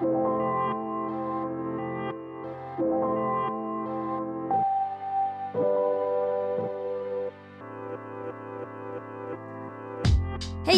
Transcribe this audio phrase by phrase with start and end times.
[0.00, 0.06] Hey,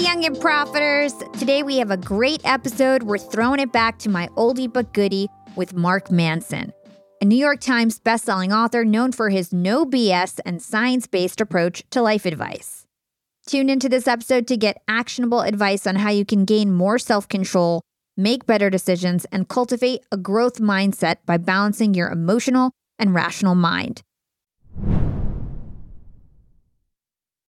[0.01, 1.13] Young and Profiters!
[1.39, 3.05] Today we have a great episode.
[3.05, 6.73] We're throwing it back to my oldie but goodie with Mark Manson,
[7.21, 11.85] a New York Times bestselling author known for his no BS and science based approach
[11.91, 12.89] to life advice.
[13.47, 17.29] Tune into this episode to get actionable advice on how you can gain more self
[17.29, 17.83] control,
[18.17, 24.03] make better decisions, and cultivate a growth mindset by balancing your emotional and rational mind.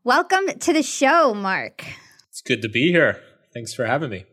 [0.04, 1.86] Welcome to the show, Mark.
[2.30, 3.22] It's good to be here.
[3.54, 4.26] Thanks for having me.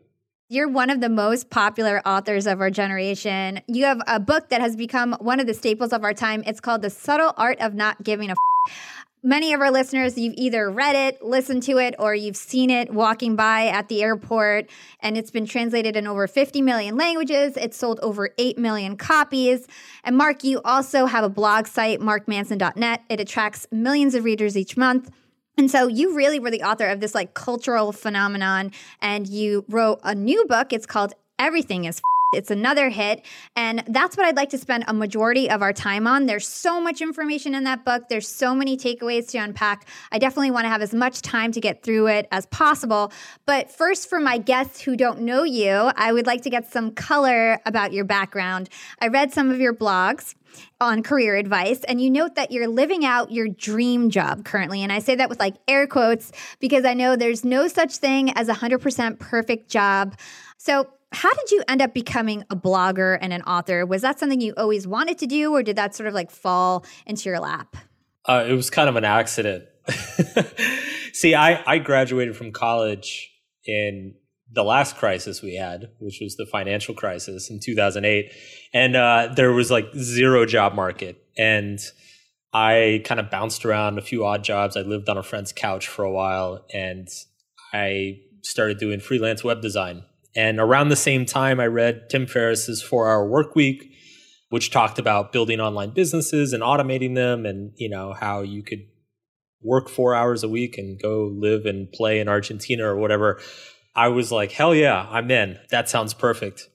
[0.49, 3.61] You're one of the most popular authors of our generation.
[3.67, 6.43] You have a book that has become one of the staples of our time.
[6.47, 8.39] It's called The Subtle Art of Not Giving a F.
[9.23, 12.93] Many of our listeners, you've either read it, listened to it, or you've seen it
[12.93, 17.57] walking by at the airport, and it's been translated in over 50 million languages.
[17.57, 19.67] It's sold over 8 million copies.
[20.05, 23.05] And Mark, you also have a blog site, markmanson.net.
[23.09, 25.11] It attracts millions of readers each month.
[25.57, 28.71] And so you really were the author of this like cultural phenomenon
[29.03, 30.73] and you wrote a new book.
[30.73, 33.25] It's called Everything is F- it's another hit.
[33.57, 36.27] And that's what I'd like to spend a majority of our time on.
[36.27, 38.09] There's so much information in that book.
[38.09, 39.89] There's so many takeaways to unpack.
[40.13, 43.13] I definitely want to have as much time to get through it as possible.
[43.47, 46.91] But first, for my guests who don't know you, I would like to get some
[46.93, 48.69] color about your background.
[49.01, 50.35] I read some of your blogs
[50.81, 54.91] on career advice and you note that you're living out your dream job currently and
[54.91, 58.49] i say that with like air quotes because i know there's no such thing as
[58.49, 60.17] a 100% perfect job
[60.57, 64.41] so how did you end up becoming a blogger and an author was that something
[64.41, 67.77] you always wanted to do or did that sort of like fall into your lap
[68.27, 69.65] uh, it was kind of an accident
[71.13, 73.31] see I, I graduated from college
[73.65, 74.15] in
[74.51, 78.33] the last crisis we had, which was the financial crisis in 2008.
[78.73, 81.23] And uh, there was like zero job market.
[81.37, 81.79] And
[82.53, 84.77] I kind of bounced around a few odd jobs.
[84.77, 87.09] I lived on a friend's couch for a while and
[87.73, 90.05] I started doing freelance web design.
[90.39, 93.91] And around the same time, I read Tim Ferriss's Four Hour Work Week,
[94.51, 98.87] which talked about building online businesses and automating them, and you know how you could
[99.61, 103.41] work four hours a week and go live and play in Argentina or whatever.
[103.97, 105.59] I was like, hell yeah, I'm in.
[105.71, 106.69] That sounds perfect.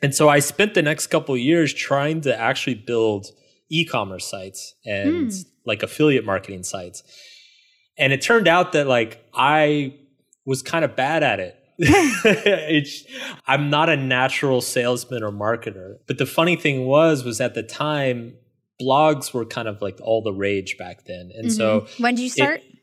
[0.00, 3.26] And so I spent the next couple years trying to actually build
[3.70, 5.44] e-commerce sites and mm.
[5.66, 7.02] like affiliate marketing sites.
[7.98, 9.96] And it turned out that like I
[10.46, 11.58] was kind of bad at it.
[11.78, 13.04] It's,
[13.46, 15.96] I'm not a natural salesman or marketer.
[16.06, 18.34] But the funny thing was, was at the time,
[18.80, 21.30] blogs were kind of like all the rage back then.
[21.34, 21.56] And mm-hmm.
[21.56, 22.60] so when did you start?
[22.60, 22.78] It,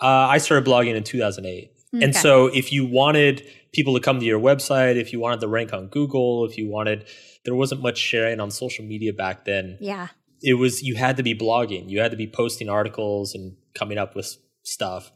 [0.00, 1.72] uh, I started blogging in 2008.
[1.92, 2.04] Okay.
[2.04, 5.48] And so if you wanted people to come to your website, if you wanted to
[5.48, 7.06] rank on Google, if you wanted,
[7.44, 9.76] there wasn't much sharing on social media back then.
[9.80, 10.08] Yeah.
[10.42, 13.98] It was, you had to be blogging, you had to be posting articles and coming
[13.98, 15.12] up with stuff.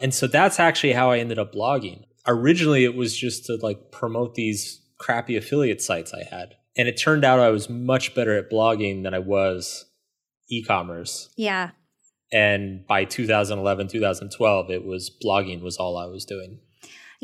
[0.00, 2.04] And so that's actually how I ended up blogging.
[2.26, 6.54] Originally, it was just to like promote these crappy affiliate sites I had.
[6.76, 9.86] And it turned out I was much better at blogging than I was
[10.50, 11.30] e commerce.
[11.36, 11.70] Yeah
[12.32, 16.58] and by 2011 2012 it was blogging was all i was doing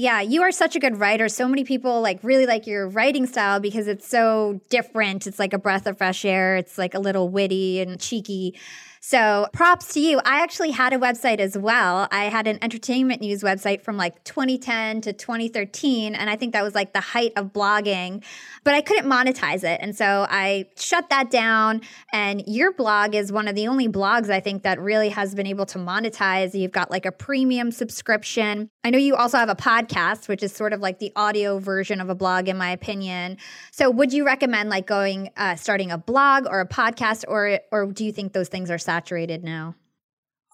[0.01, 1.29] yeah, you are such a good writer.
[1.29, 5.27] So many people like really like your writing style because it's so different.
[5.27, 6.55] It's like a breath of fresh air.
[6.55, 8.57] It's like a little witty and cheeky.
[9.01, 10.19] So props to you.
[10.25, 12.09] I actually had a website as well.
[12.11, 16.15] I had an entertainment news website from like 2010 to 2013.
[16.15, 18.25] And I think that was like the height of blogging,
[18.65, 19.81] but I couldn't monetize it.
[19.81, 21.83] And so I shut that down.
[22.13, 25.47] And your blog is one of the only blogs I think that really has been
[25.47, 26.59] able to monetize.
[26.59, 28.69] You've got like a premium subscription.
[28.85, 32.01] I know you also have a podcast, which is sort of like the audio version
[32.01, 33.37] of a blog, in my opinion.
[33.71, 37.87] So would you recommend like going, uh, starting a blog or a podcast, or, or
[37.87, 39.75] do you think those things are saturated now?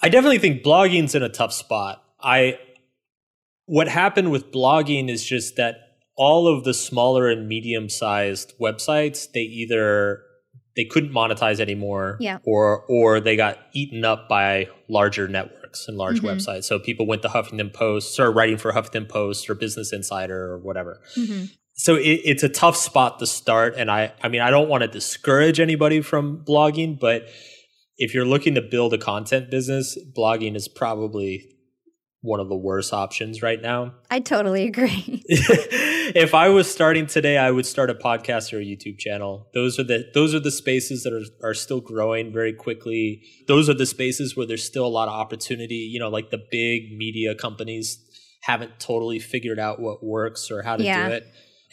[0.02, 2.02] I definitely think blogging's in a tough spot.
[2.20, 2.58] I
[3.66, 5.76] what happened with blogging is just that
[6.16, 10.20] all of the smaller and medium sized websites they either
[10.76, 12.38] they couldn't monetize anymore yeah.
[12.44, 16.26] or or they got eaten up by larger networks and large mm-hmm.
[16.26, 20.52] websites so people went to huffington post started writing for huffington post or business insider
[20.52, 21.44] or whatever mm-hmm.
[21.72, 24.82] so it, it's a tough spot to start and i i mean i don't want
[24.82, 27.28] to discourage anybody from blogging but
[27.96, 31.50] if you're looking to build a content business, blogging is probably
[32.24, 33.92] one of the worst options right now.
[34.10, 35.22] I totally agree.
[35.28, 39.48] if I was starting today, I would start a podcast or a YouTube channel.
[39.52, 43.22] Those are the those are the spaces that are are still growing very quickly.
[43.46, 46.42] Those are the spaces where there's still a lot of opportunity, you know, like the
[46.50, 47.98] big media companies
[48.40, 51.08] haven't totally figured out what works or how to yeah.
[51.08, 51.24] do it.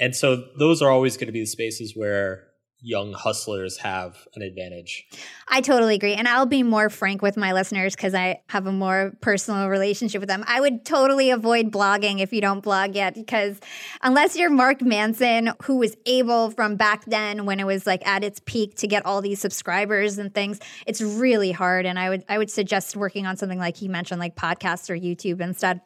[0.01, 2.47] And so those are always going to be the spaces where
[2.81, 5.06] young hustlers have an advantage.
[5.48, 6.16] I totally agree.
[6.16, 10.19] And I'll be more frank with my listeners because I have a more personal relationship
[10.19, 10.44] with them.
[10.48, 13.60] I would totally avoid blogging if you don't blog yet, because
[14.01, 18.24] unless you're Mark Manson, who was able from back then when it was like at
[18.24, 21.86] its peak to get all these subscribers and things, it's really hard.
[21.86, 24.95] And I would I would suggest working on something like he mentioned, like podcasts or
[24.95, 25.81] YouTube instead.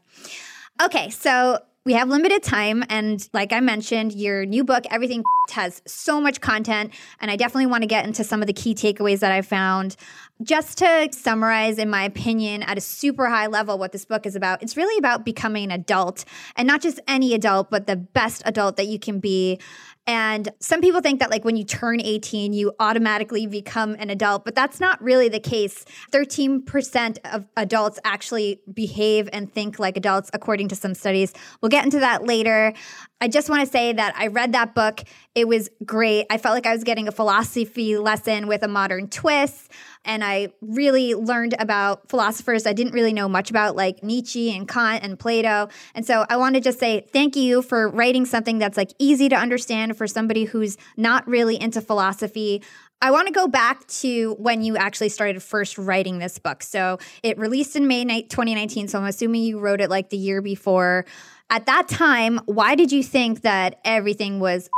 [0.81, 2.83] Okay, so we have limited time.
[2.89, 6.91] And like I mentioned, your new book, Everything has so much content.
[7.21, 9.95] And I definitely want to get into some of the key takeaways that I found.
[10.43, 14.35] Just to summarize, in my opinion, at a super high level, what this book is
[14.35, 16.25] about, it's really about becoming an adult
[16.57, 19.59] and not just any adult, but the best adult that you can be.
[20.07, 24.45] And some people think that, like, when you turn 18, you automatically become an adult,
[24.45, 25.83] but that's not really the case.
[26.11, 31.33] 13% of adults actually behave and think like adults, according to some studies.
[31.61, 32.73] We'll get into that later.
[33.19, 35.01] I just want to say that I read that book.
[35.33, 36.27] It was great.
[36.29, 39.71] I felt like I was getting a philosophy lesson with a modern twist.
[40.05, 44.67] And I really learned about philosophers I didn't really know much about, like Nietzsche and
[44.67, 45.69] Kant and Plato.
[45.93, 49.29] And so I want to just say thank you for writing something that's like easy
[49.29, 52.61] to understand for somebody who's not really into philosophy.
[53.01, 56.63] I want to go back to when you actually started first writing this book.
[56.63, 58.87] So it released in May 2019.
[58.87, 61.05] So I'm assuming you wrote it like the year before.
[61.49, 64.69] At that time, why did you think that everything was?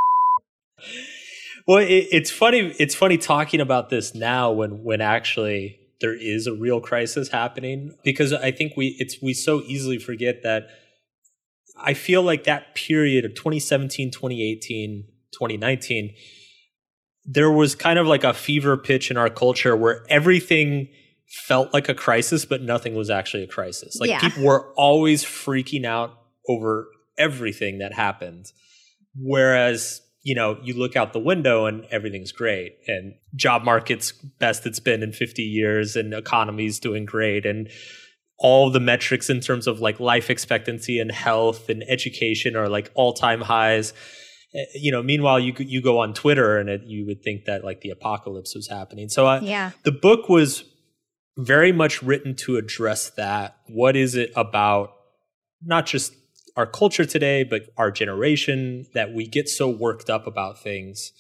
[1.68, 2.74] Well, it, it's funny.
[2.80, 7.96] It's funny talking about this now when when actually there is a real crisis happening
[8.04, 10.68] because I think we it's we so easily forget that.
[11.80, 16.16] I feel like that period of 2017, 2018, 2019,
[17.24, 20.88] there was kind of like a fever pitch in our culture where everything
[21.46, 23.98] felt like a crisis, but nothing was actually a crisis.
[24.00, 24.20] Like Yeah.
[24.20, 26.18] people were always freaking out
[26.50, 26.88] over
[27.18, 28.48] everything that happened.
[29.16, 33.14] Whereas, you know, you look out the window and everything's great and
[33.46, 34.12] job market's
[34.44, 37.70] best it's been in 50 years and economy's doing great and
[38.38, 42.92] all the metrics in terms of like life expectancy and health and education are like
[42.94, 43.94] all-time highs.
[44.54, 47.64] Eh, You know, meanwhile you you go on Twitter and it, you would think that
[47.64, 49.08] like the apocalypse was happening.
[49.10, 49.72] So I, Yeah.
[49.90, 50.50] the book was
[51.54, 53.56] very much written to address that.
[53.82, 54.88] What is it about
[55.74, 56.14] not just
[56.58, 61.14] our culture today, but our generation that we get so worked up about things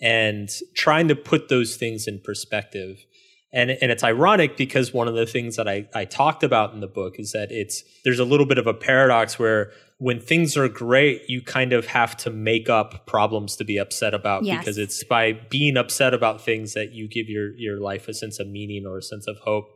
[0.00, 3.04] and trying to put those things in perspective.
[3.52, 6.80] And, and it's ironic because one of the things that I, I talked about in
[6.80, 10.56] the book is that it's there's a little bit of a paradox where when things
[10.56, 14.60] are great, you kind of have to make up problems to be upset about Yes.
[14.60, 18.38] because it's by being upset about things that you give your your life a sense
[18.38, 19.70] of meaning or a sense of hope.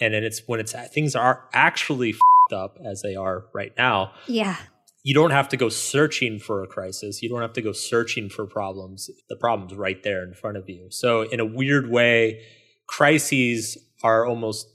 [0.00, 2.14] And then it's when it's things are actually
[2.50, 4.56] fed up as they are right now, Yeah.
[5.02, 7.22] you don't have to go searching for a crisis.
[7.22, 9.10] You don't have to go searching for problems.
[9.28, 10.88] The problem's right there in front of you.
[10.90, 12.44] So in a weird way,
[12.86, 14.66] crises are almost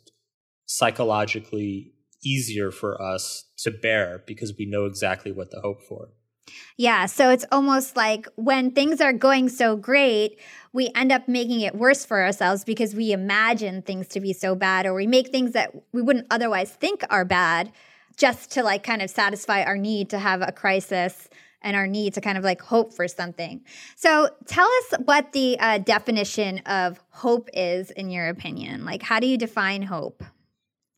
[0.65, 1.93] psychologically
[2.23, 6.09] easier for us to bear because we know exactly what to hope for.
[6.77, 7.05] Yeah.
[7.05, 10.39] So it's almost like when things are going so great,
[10.73, 14.55] we end up making it worse for ourselves because we imagine things to be so
[14.55, 17.71] bad or we make things that we wouldn't otherwise think are bad
[18.17, 21.29] just to like kind of satisfy our need to have a crisis
[21.61, 23.63] and our need to kind of like hope for something.
[23.95, 28.85] So tell us what the uh, definition of hope is in your opinion.
[28.85, 30.23] Like, how do you define hope?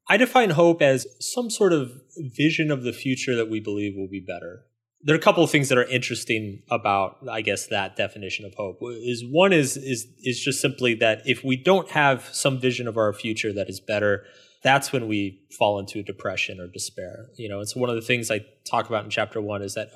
[0.10, 4.10] I define hope as some sort of vision of the future that we believe will
[4.10, 4.66] be better.
[5.04, 8.54] There are a couple of things that are interesting about, I guess, that definition of
[8.56, 8.80] hope.
[8.82, 12.98] Is one is is is just simply that if we don't have some vision of
[12.98, 14.26] our future that is better,
[14.64, 17.28] that's when we fall into depression or despair.
[17.38, 19.90] You know, it's one of the things I talk about in chapter one is that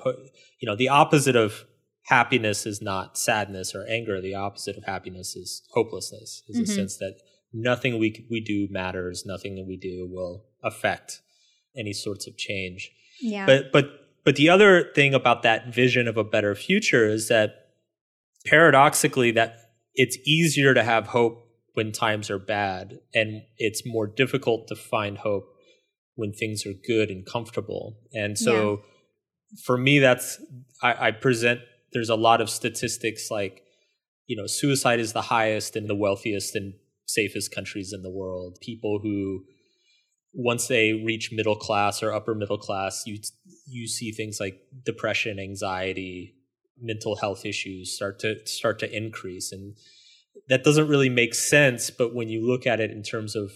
[0.60, 1.64] you know the opposite of
[2.04, 4.20] happiness is not sadness or anger.
[4.20, 6.42] The opposite of happiness is hopelessness.
[6.48, 6.62] Is Mhm.
[6.62, 7.16] a sense that
[7.52, 9.24] nothing we we do matters.
[9.26, 11.22] Nothing that we do will affect
[11.76, 12.92] any sorts of change.
[13.20, 13.46] Yeah.
[13.46, 17.54] But but but the other thing about that vision of a better future is that
[18.46, 19.56] paradoxically that
[19.94, 25.18] it's easier to have hope when times are bad and it's more difficult to find
[25.18, 25.44] hope
[26.14, 27.98] when things are good and comfortable.
[28.12, 28.82] And so
[29.64, 30.40] for me that's
[30.82, 31.60] I, I present
[31.92, 33.62] there's a lot of statistics like
[34.26, 36.74] you know suicide is the highest in the wealthiest and
[37.06, 38.58] safest countries in the world.
[38.60, 39.44] People who
[40.32, 43.18] once they reach middle class or upper middle class, you
[43.66, 46.34] you see things like depression, anxiety,
[46.80, 49.76] mental health issues start to start to increase, and
[50.48, 51.90] that doesn't really make sense.
[51.90, 53.52] But when you look at it in terms of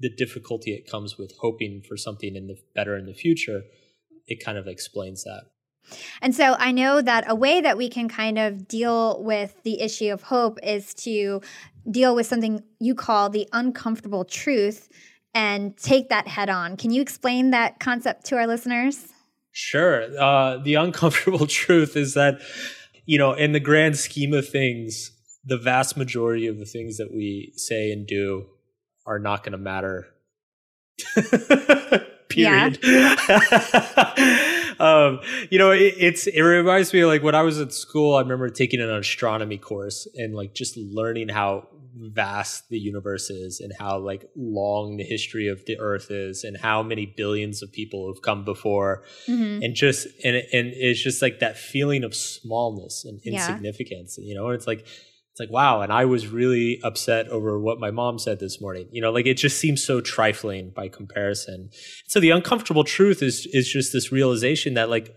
[0.00, 3.62] the difficulty it comes with hoping for something in the better in the future,
[4.26, 5.42] it kind of explains that.
[6.22, 9.80] And so I know that a way that we can kind of deal with the
[9.80, 11.40] issue of hope is to
[11.90, 14.88] deal with something you call the uncomfortable truth
[15.34, 16.76] and take that head on.
[16.76, 19.08] Can you explain that concept to our listeners?
[19.52, 20.06] Sure.
[20.18, 22.40] Uh, the uncomfortable truth is that,
[23.06, 25.12] you know, in the grand scheme of things,
[25.44, 28.46] the vast majority of the things that we say and do
[29.06, 30.06] are not going to matter.
[32.28, 32.78] Period.
[34.78, 35.20] um,
[35.50, 38.14] you know, it, it's it reminds me of like when I was at school.
[38.14, 41.66] I remember taking an astronomy course and like just learning how
[42.00, 46.56] vast the universe is and how like long the history of the earth is and
[46.56, 49.62] how many billions of people have come before mm-hmm.
[49.62, 54.28] and just and and it's just like that feeling of smallness and insignificance yeah.
[54.28, 57.78] you know and it's like it's like wow and i was really upset over what
[57.78, 61.68] my mom said this morning you know like it just seems so trifling by comparison
[62.06, 65.14] so the uncomfortable truth is is just this realization that like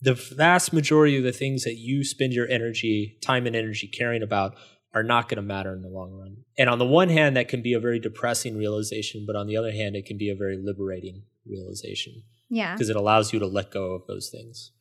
[0.00, 4.22] the vast majority of the things that you spend your energy time and energy caring
[4.22, 4.54] about
[4.96, 6.38] are not going to matter in the long run.
[6.56, 9.54] And on the one hand, that can be a very depressing realization, but on the
[9.54, 12.22] other hand, it can be a very liberating realization.
[12.48, 12.72] Yeah.
[12.72, 14.72] Because it allows you to let go of those things.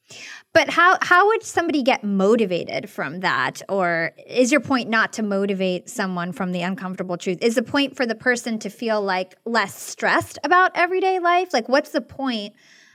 [0.54, 3.62] But how how would somebody get motivated from that?
[3.68, 7.40] Or is your point not to motivate someone from the uncomfortable truth?
[7.42, 11.50] Is the point for the person to feel like less stressed about everyday life?
[11.52, 12.54] Like what's the point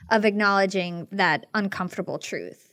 [0.09, 2.70] of acknowledging that uncomfortable truth?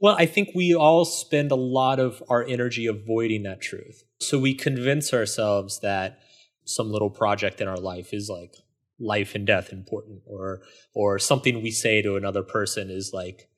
[0.00, 4.04] Well, I think we all spend a lot of our energy avoiding that truth.
[4.20, 6.18] So we convince ourselves that
[6.64, 8.54] some little project in our life is like
[8.98, 10.62] life and death important or
[10.94, 13.48] or something we say to another person is like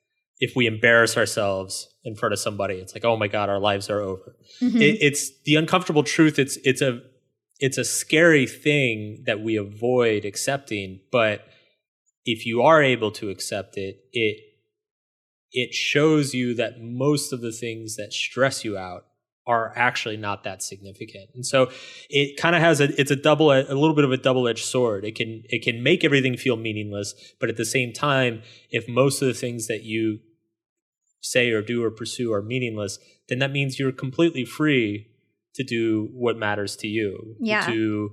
[0.40, 3.90] if we embarrass ourselves in front of somebody it's like oh my god our lives
[3.90, 4.80] are over mm-hmm.
[4.80, 7.00] it, it's the uncomfortable truth it's it's a
[7.58, 11.46] it's a scary thing that we avoid accepting but
[12.24, 14.40] if you are able to accept it it
[15.56, 19.06] it shows you that most of the things that stress you out
[19.46, 21.30] are actually not that significant.
[21.34, 21.70] And so
[22.10, 25.04] it kind of has a it's a double a little bit of a double-edged sword.
[25.04, 29.22] It can it can make everything feel meaningless, but at the same time, if most
[29.22, 30.18] of the things that you
[31.22, 32.98] say or do or pursue are meaningless,
[33.30, 35.08] then that means you're completely free
[35.54, 37.36] to do what matters to you.
[37.40, 37.66] Yeah.
[37.66, 38.10] To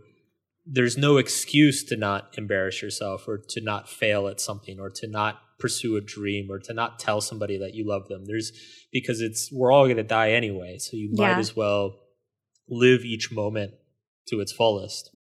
[0.65, 5.07] there's no excuse to not embarrass yourself or to not fail at something or to
[5.09, 8.25] not pursue a dream or to not tell somebody that you love them.
[8.25, 8.51] There's
[8.91, 11.95] because it's we're all going to die anyway, so you might as well
[12.67, 13.71] live each moment
[14.27, 15.15] to its fullest.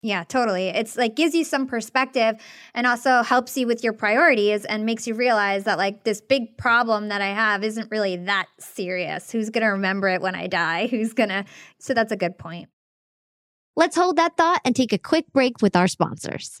[0.00, 0.68] Yeah, totally.
[0.68, 2.36] It's like gives you some perspective
[2.74, 6.56] and also helps you with your priorities and makes you realize that like this big
[6.56, 9.32] problem that I have isn't really that serious.
[9.32, 10.86] Who's going to remember it when I die?
[10.90, 11.44] Who's going to
[11.80, 12.68] So that's a good point.
[13.74, 16.60] Let's hold that thought and take a quick break with our sponsors.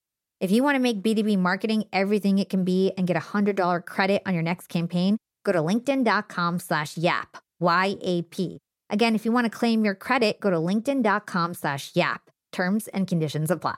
[0.41, 3.85] if you want to make B2B marketing everything it can be and get a $100
[3.85, 8.57] credit on your next campaign, go to linkedin.com slash YAP, Y-A-P.
[8.89, 12.31] Again, if you want to claim your credit, go to linkedin.com slash YAP.
[12.51, 13.75] Terms and conditions apply.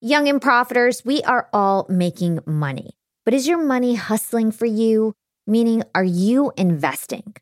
[0.00, 2.92] Young and profiters, we are all making money.
[3.26, 5.12] But is your money hustling for you?
[5.46, 7.34] Meaning, are you investing?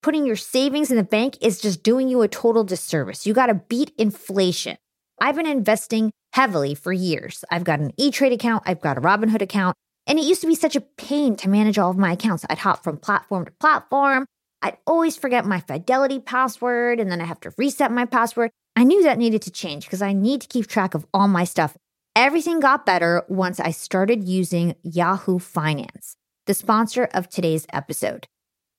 [0.00, 3.26] Putting your savings in the bank is just doing you a total disservice.
[3.26, 4.78] You got to beat inflation.
[5.20, 7.44] I've been investing heavily for years.
[7.50, 10.46] I've got an E Trade account, I've got a Robinhood account, and it used to
[10.46, 12.44] be such a pain to manage all of my accounts.
[12.48, 14.26] I'd hop from platform to platform.
[14.62, 18.50] I'd always forget my fidelity password and then I have to reset my password.
[18.74, 21.44] I knew that needed to change because I need to keep track of all my
[21.44, 21.76] stuff.
[22.14, 28.26] Everything got better once I started using Yahoo Finance, the sponsor of today's episode.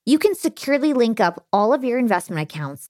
[0.05, 2.89] You can securely link up all of your investment accounts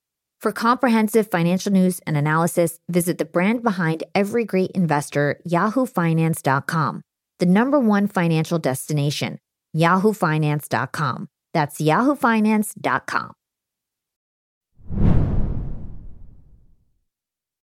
[0.41, 7.03] For comprehensive financial news and analysis, visit the brand behind every great investor, yahoofinance.com,
[7.37, 9.37] the number one financial destination,
[9.77, 11.27] yahoofinance.com.
[11.53, 13.33] That's yahoofinance.com.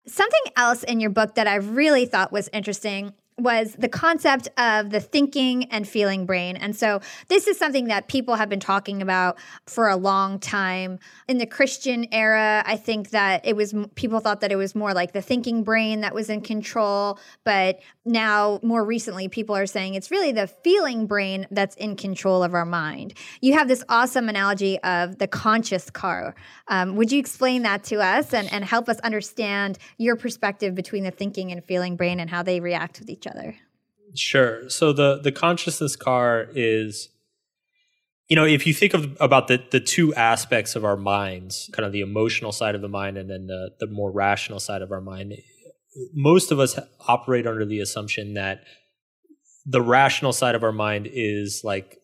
[0.07, 4.91] Something else in your book that I really thought was interesting was the concept of
[4.91, 6.57] the thinking and feeling brain.
[6.57, 10.99] And so this is something that people have been talking about for a long time.
[11.29, 14.93] In the Christian era, I think that it was people thought that it was more
[14.93, 19.95] like the thinking brain that was in control, but now more recently people are saying
[19.95, 23.15] it's really the feeling brain that's in control of our mind.
[23.41, 26.35] You have this awesome analogy of the conscious car.
[26.67, 31.05] Um, would you explain that to us and, and help us understand your perspective between
[31.05, 33.28] the thinking and feeling brain and how they react with each other?
[34.15, 34.69] Sure.
[34.69, 37.09] So the the consciousness car is
[38.29, 41.87] you know, if you think of about the the two aspects of our minds, kind
[41.87, 44.93] of the emotional side of the mind and then the the more rational side of
[44.93, 45.35] our mind,
[46.13, 48.65] most of us operate under the assumption that
[49.65, 51.99] the rational side of our mind is like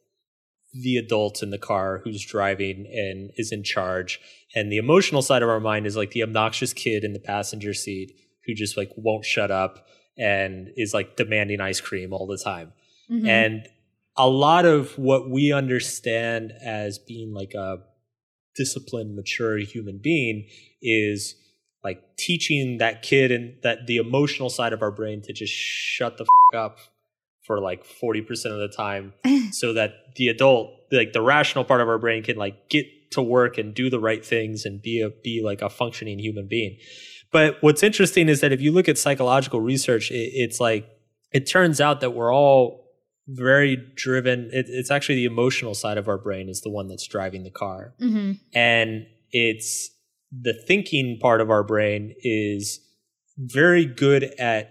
[0.73, 4.19] the adult in the car who's driving and is in charge.
[4.55, 7.73] And the emotional side of our mind is like the obnoxious kid in the passenger
[7.75, 8.13] seat
[8.47, 12.73] who just like won't shut up and is like demanding ice cream all the time
[13.11, 13.27] mm-hmm.
[13.27, 13.69] and
[14.17, 17.79] a lot of what we understand as being like a
[18.55, 20.47] disciplined mature human being
[20.81, 21.35] is
[21.83, 26.17] like teaching that kid and that the emotional side of our brain to just shut
[26.17, 26.79] the f- up
[27.45, 29.13] for like 40% of the time
[29.53, 33.23] so that the adult like the rational part of our brain can like get to
[33.23, 36.79] work and do the right things and be a be like a functioning human being
[37.35, 40.89] but what's interesting is that if you look at psychological research it, it's like
[41.33, 42.85] it turns out that we're all
[43.27, 47.07] very driven it, it's actually the emotional side of our brain is the one that's
[47.07, 48.33] driving the car mm-hmm.
[48.55, 49.91] and it's
[50.33, 52.81] the thinking part of our brain is
[53.37, 54.71] very good at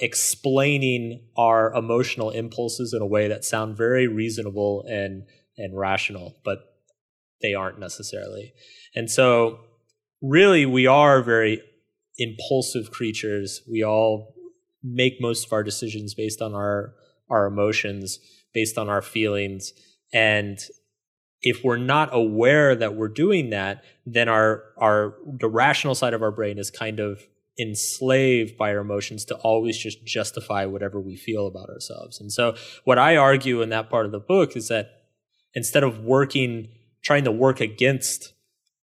[0.00, 5.24] explaining our emotional impulses in a way that sound very reasonable and
[5.56, 6.60] and rational but
[7.42, 8.52] they aren't necessarily
[8.94, 9.58] and so
[10.22, 11.60] really we are very
[12.18, 14.34] impulsive creatures we all
[14.82, 16.94] make most of our decisions based on our
[17.30, 18.18] our emotions
[18.52, 19.72] based on our feelings
[20.12, 20.58] and
[21.42, 26.22] if we're not aware that we're doing that, then our our the rational side of
[26.22, 27.22] our brain is kind of
[27.60, 32.20] enslaved by our emotions to always just justify whatever we feel about ourselves.
[32.20, 32.54] And so
[32.84, 34.90] what I argue in that part of the book is that
[35.54, 36.68] instead of working
[37.02, 38.32] trying to work against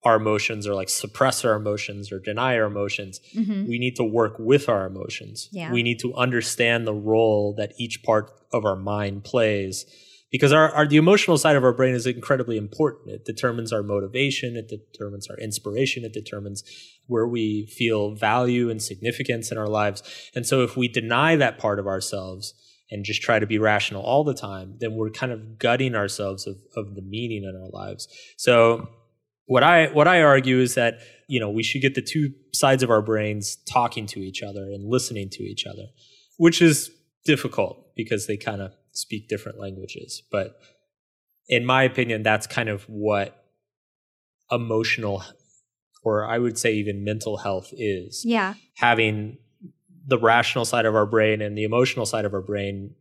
[0.05, 3.21] our emotions or like suppress our emotions or deny our emotions.
[3.35, 3.67] Mm-hmm.
[3.69, 5.49] We need to work with our emotions.
[5.53, 5.73] Yeah.
[5.73, 9.87] We need to understand the role that each part of our mind plays
[10.33, 13.83] because our, our the emotional side of our brain is incredibly important it determines our
[13.83, 16.65] motivation it determines our inspiration it determines
[17.07, 20.03] where we feel value and significance in our lives
[20.35, 22.55] and so if we deny that part of ourselves
[22.91, 26.47] and just try to be rational all the time then we're kind of gutting ourselves
[26.47, 28.89] of, of the meaning in our lives so
[29.53, 32.83] what i what i argue is that you know we should get the two sides
[32.83, 35.87] of our brains talking to each other and listening to each other
[36.37, 36.91] which is
[37.25, 40.23] difficult because they kind of speak different languages.
[40.31, 40.59] But
[41.49, 43.45] in my opinion, that's kind of what
[44.51, 45.23] emotional
[46.05, 48.23] or I would say even mental health is.
[48.25, 48.55] Yeah.
[48.77, 49.39] Having
[50.05, 52.97] the rational side of our brain and the emotional side of our brain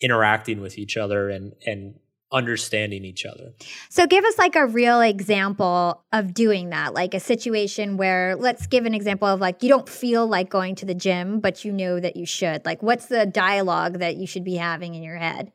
[0.00, 1.98] interacting with each other and and
[2.32, 3.52] understanding each other.
[3.88, 8.66] So give us like a real example of doing that, like a situation where let's
[8.66, 11.72] give an example of like you don't feel like going to the gym, but you
[11.72, 12.64] know that you should.
[12.64, 15.52] Like what's the dialogue that you should be having in your head?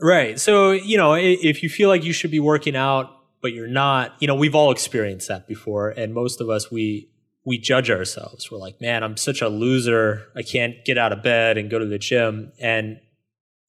[0.00, 0.38] Right.
[0.38, 4.14] So, you know, if you feel like you should be working out but you're not,
[4.18, 7.10] you know, we've all experienced that before and most of us we
[7.44, 8.50] we judge ourselves.
[8.50, 10.24] We're like, "Man, I'm such a loser.
[10.34, 12.98] I can't get out of bed and go to the gym." And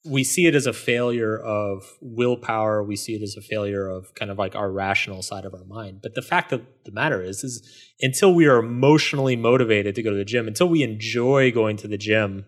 [0.08, 2.84] we see it as a failure of willpower.
[2.84, 5.66] We see it as a failure of kind of like our rational side of our
[5.66, 6.00] mind.
[6.02, 7.68] But the fact of the matter is, is
[8.02, 11.88] until we are emotionally motivated to go to the gym, until we enjoy going to
[11.88, 12.46] the gym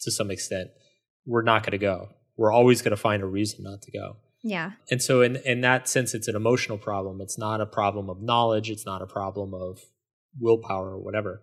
[0.00, 0.70] to some extent,
[1.26, 2.08] we're not going to go.
[2.36, 4.16] We're always going to find a reason not to go.
[4.42, 4.72] Yeah.
[4.90, 7.20] And so in in that sense it's an emotional problem.
[7.20, 9.80] It's not a problem of knowledge, it's not a problem of
[10.38, 11.42] willpower or whatever.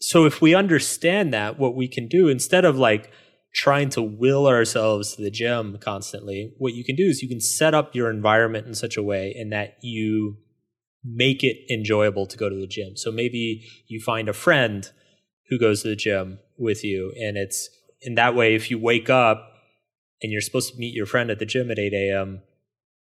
[0.00, 3.10] So if we understand that what we can do instead of like
[3.54, 7.40] trying to will ourselves to the gym constantly, what you can do is you can
[7.40, 10.36] set up your environment in such a way in that you
[11.04, 12.96] make it enjoyable to go to the gym.
[12.96, 14.90] So maybe you find a friend
[15.48, 17.68] who goes to the gym with you and it's
[18.00, 19.52] in that way if you wake up
[20.20, 22.42] and you're supposed to meet your friend at the gym at 8 a.m.,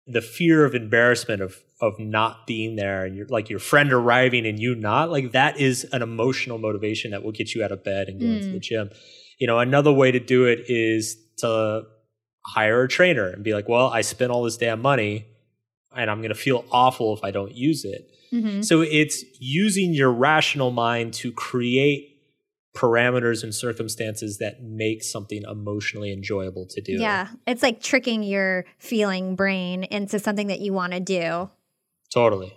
[0.07, 4.47] the fear of embarrassment of of not being there and you're like your friend arriving
[4.47, 7.83] and you not like that is an emotional motivation that will get you out of
[7.83, 8.37] bed and go mm.
[8.37, 8.91] into the gym.
[9.43, 11.83] You know, another way to do it is to
[12.47, 15.27] hire a trainer and be like, well, I spent all this damn money
[15.97, 18.09] and I'm going to feel awful if I don't use it.
[18.33, 18.63] Mm-hmm.
[18.63, 22.21] So it's using your rational mind to create
[22.77, 26.93] parameters and circumstances that make something emotionally enjoyable to do.
[26.93, 27.27] Yeah.
[27.45, 31.51] It's like tricking your feeling brain into something that you want to do.
[32.15, 32.55] Totally.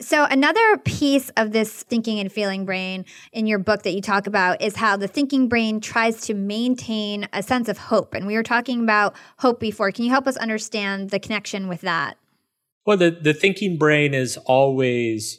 [0.00, 4.26] So, another piece of this thinking and feeling brain in your book that you talk
[4.26, 8.14] about is how the thinking brain tries to maintain a sense of hope.
[8.14, 9.92] And we were talking about hope before.
[9.92, 12.16] Can you help us understand the connection with that?
[12.86, 15.38] Well, the, the thinking brain is always,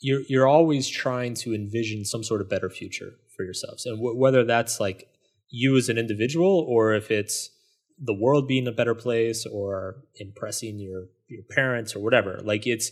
[0.00, 4.16] you're, you're always trying to envision some sort of better future for yourselves and w-
[4.16, 5.08] whether that's like
[5.48, 7.50] you as an individual or if it's
[7.98, 12.90] the world being a better place or impressing your your parents or whatever like it's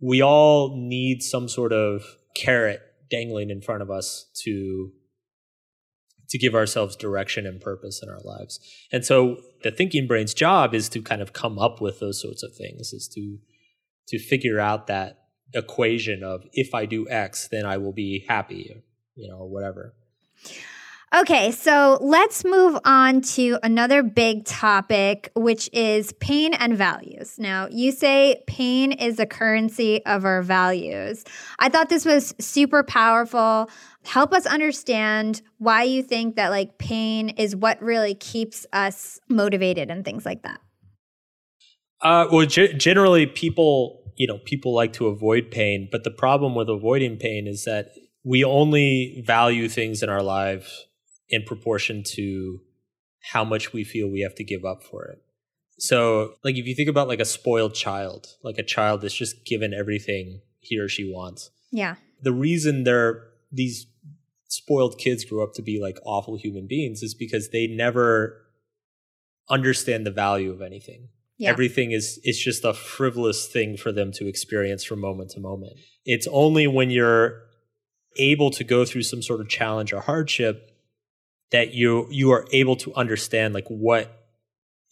[0.00, 2.04] we all need some sort of
[2.34, 2.80] carrot
[3.10, 4.92] dangling in front of us to
[6.28, 8.58] to give ourselves direction and purpose in our lives.
[8.90, 12.42] And so the thinking brain's job is to kind of come up with those sorts
[12.42, 13.38] of things, is to
[14.08, 15.18] to figure out that
[15.54, 18.82] equation of if I do X, then I will be happy
[19.16, 19.94] you know, or whatever.
[21.14, 27.38] Okay, so let's move on to another big topic, which is pain and values.
[27.38, 31.24] Now, you say pain is the currency of our values.
[31.60, 33.70] I thought this was super powerful.
[34.04, 39.90] Help us understand why you think that like pain is what really keeps us motivated
[39.92, 40.60] and things like that.
[42.02, 46.56] Uh, well, g- generally, people you know people like to avoid pain, but the problem
[46.56, 47.90] with avoiding pain is that
[48.24, 50.86] we only value things in our lives
[51.28, 52.60] in proportion to
[53.32, 55.22] how much we feel we have to give up for it.
[55.78, 59.44] So, like if you think about like a spoiled child, like a child that's just
[59.44, 61.50] given everything he or she wants.
[61.70, 61.96] Yeah.
[62.22, 63.86] The reason they're these
[64.48, 68.42] spoiled kids grow up to be like awful human beings is because they never
[69.50, 71.08] understand the value of anything.
[71.38, 71.50] Yeah.
[71.50, 75.74] Everything is it's just a frivolous thing for them to experience from moment to moment.
[76.06, 77.42] It's only when you're
[78.16, 80.75] able to go through some sort of challenge or hardship
[81.52, 84.24] that you you are able to understand like what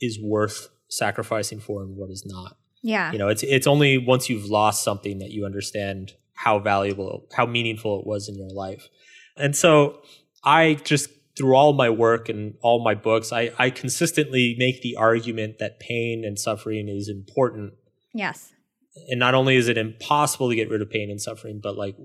[0.00, 2.56] is worth sacrificing for and what is not.
[2.82, 3.12] Yeah.
[3.12, 7.46] You know, it's it's only once you've lost something that you understand how valuable, how
[7.46, 8.88] meaningful it was in your life.
[9.36, 10.02] And so
[10.44, 14.96] I just through all my work and all my books, I, I consistently make the
[14.96, 17.72] argument that pain and suffering is important.
[18.12, 18.52] Yes.
[19.08, 21.96] And not only is it impossible to get rid of pain and suffering, but like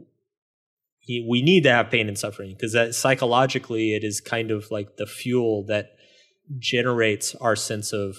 [1.28, 4.98] we need to have pain and suffering because that psychologically it is kind of like
[4.98, 5.92] the fuel that
[6.58, 8.16] generates our sense of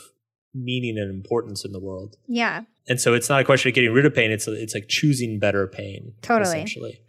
[0.55, 2.16] meaning and importance in the world.
[2.26, 2.62] Yeah.
[2.88, 5.38] And so it's not a question of getting rid of pain, it's it's like choosing
[5.38, 6.14] better pain.
[6.22, 6.57] Totally.
[6.57, 7.00] Essentially.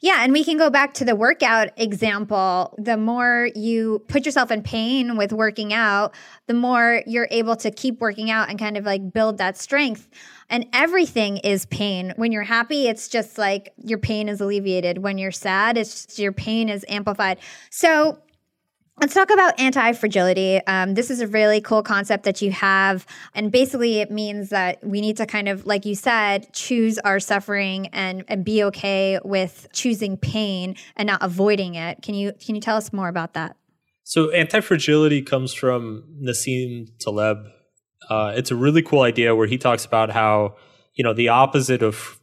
[0.00, 2.74] Yeah, and we can go back to the workout example.
[2.78, 6.14] The more you put yourself in pain with working out,
[6.46, 10.08] the more you're able to keep working out and kind of like build that strength.
[10.48, 12.12] And everything is pain.
[12.16, 14.98] When you're happy, it's just like your pain is alleviated.
[14.98, 17.38] When you're sad, it's your pain is amplified.
[17.70, 18.18] So
[18.98, 20.56] Let's talk about anti fragility.
[20.66, 23.06] Um, this is a really cool concept that you have.
[23.34, 27.20] And basically, it means that we need to kind of, like you said, choose our
[27.20, 32.00] suffering and, and be okay with choosing pain and not avoiding it.
[32.00, 33.58] Can you, can you tell us more about that?
[34.02, 37.48] So, anti fragility comes from Nassim Taleb.
[38.08, 40.56] Uh, it's a really cool idea where he talks about how,
[40.94, 42.18] you know, the opposite of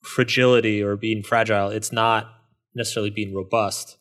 [0.00, 2.32] fragility or being fragile, it's not
[2.74, 3.98] necessarily being robust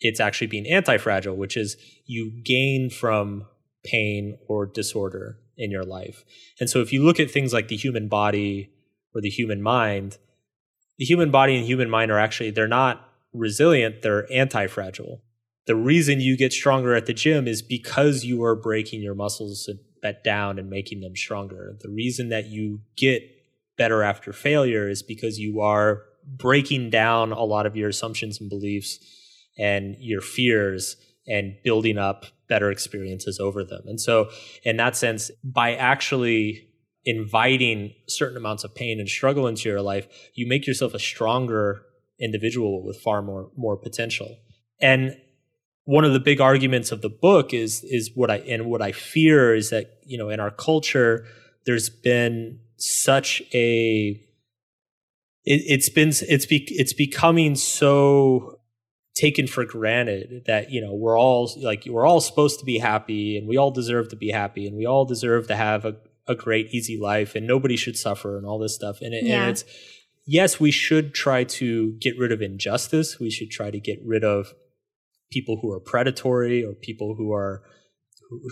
[0.00, 1.76] it's actually being anti-fragile, which is
[2.06, 3.46] you gain from
[3.84, 6.24] pain or disorder in your life.
[6.58, 8.70] And so if you look at things like the human body
[9.14, 10.18] or the human mind,
[10.98, 15.20] the human body and human mind are actually they're not resilient, they're anti-fragile.
[15.66, 19.68] the reason you get stronger at the gym is because you are breaking your muscles
[20.22, 21.76] down and making them stronger.
[21.80, 23.22] The reason that you get
[23.78, 28.50] better after failure is because you are breaking down a lot of your assumptions and
[28.50, 28.98] beliefs
[29.58, 33.82] and your fears and building up better experiences over them.
[33.86, 34.28] And so,
[34.62, 36.68] in that sense, by actually
[37.04, 41.82] inviting certain amounts of pain and struggle into your life, you make yourself a stronger
[42.20, 44.36] individual with far more more potential.
[44.80, 45.16] And
[45.84, 48.92] one of the big arguments of the book is is what I and what I
[48.92, 51.26] fear is that you know in our culture
[51.66, 54.20] there's been such a
[55.44, 58.60] it, has been it's be, it's becoming so
[59.14, 63.38] taken for granted that you know we're all like we're all supposed to be happy
[63.38, 65.96] and we all deserve to be happy and we all deserve to have a,
[66.26, 69.00] a great easy life and nobody should suffer and all this stuff.
[69.00, 69.42] And, it, yeah.
[69.42, 69.64] and it's
[70.26, 73.20] yes we should try to get rid of injustice.
[73.20, 74.52] We should try to get rid of
[75.30, 77.62] people who are predatory or people who are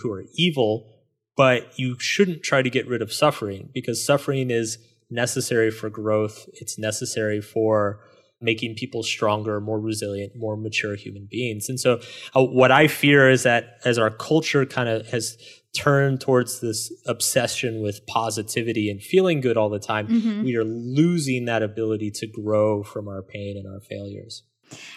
[0.01, 0.89] who are evil
[1.35, 4.77] but you shouldn't try to get rid of suffering because suffering is
[5.09, 6.47] necessary for growth.
[6.53, 7.99] It's necessary for
[8.41, 11.69] making people stronger, more resilient, more mature human beings.
[11.69, 11.99] And so,
[12.35, 15.37] uh, what I fear is that as our culture kind of has
[15.75, 20.43] turned towards this obsession with positivity and feeling good all the time, mm-hmm.
[20.43, 24.43] we are losing that ability to grow from our pain and our failures.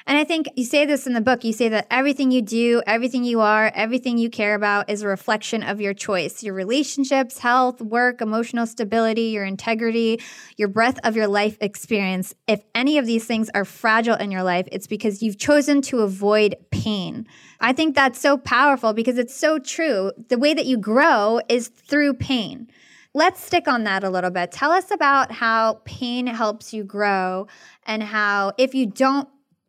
[0.06, 1.44] And I think you say this in the book.
[1.44, 5.08] You say that everything you do, everything you are, everything you care about is a
[5.08, 6.42] reflection of your choice.
[6.42, 10.20] Your relationships, health, work, emotional stability, your integrity,
[10.56, 12.34] your breadth of your life experience.
[12.46, 16.00] If any of these things are fragile in your life, it's because you've chosen to
[16.00, 17.26] avoid pain.
[17.60, 20.12] I think that's so powerful because it's so true.
[20.28, 22.68] The way that you grow is through pain.
[23.14, 24.52] Let's stick on that a little bit.
[24.52, 27.46] Tell us about how pain helps you grow
[27.86, 29.26] and how if you don't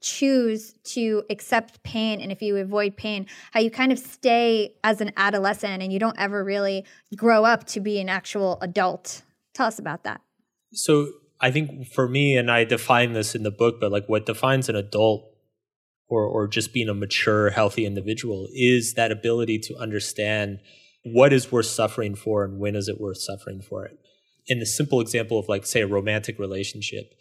[0.08, 5.02] choose to accept pain and if you avoid pain, how you kind of stay as
[5.02, 9.22] an adolescent and you don't ever really grow up to be an actual adult.
[9.54, 10.22] Tell us about that.
[10.74, 14.26] So, I think for me, and I define this in the book, but like what
[14.26, 15.24] defines an adult
[16.08, 20.60] or, or just being a mature, healthy individual is that ability to understand
[21.04, 24.00] what is worth suffering for and when is it worth suffering for it.
[24.48, 27.14] In the simple example of like, say, a romantic relationship,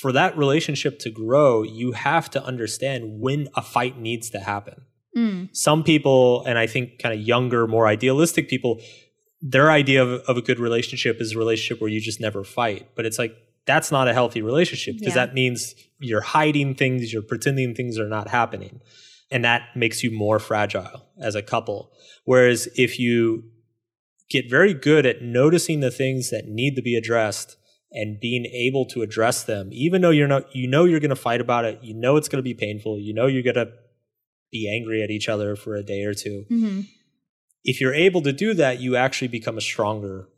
[0.00, 4.82] for that relationship to grow, you have to understand when a fight needs to happen.
[5.16, 5.54] Mm.
[5.54, 8.80] Some people, and I think kind of younger, more idealistic people,
[9.42, 12.88] their idea of, of, a good relationship is a relationship where you just never fight.
[12.94, 13.34] But it's like,
[13.66, 15.26] that's not a healthy relationship because yeah.
[15.26, 18.80] that means you're hiding things, you're pretending things are not happening.
[19.30, 21.92] And that makes you more fragile as a couple.
[22.24, 23.44] Whereas if you
[24.28, 27.56] get very good at noticing the things that need to be addressed
[27.92, 31.16] and being able to address them, even though you're not, you know, you're going to
[31.16, 31.80] fight about it.
[31.82, 32.98] You know, it's going to be painful.
[32.98, 33.72] You know, you're going to
[34.50, 36.80] be angry at each other for a day or 2 mm-hmm.
[37.62, 40.28] If you're able to do that, you actually become a stronger.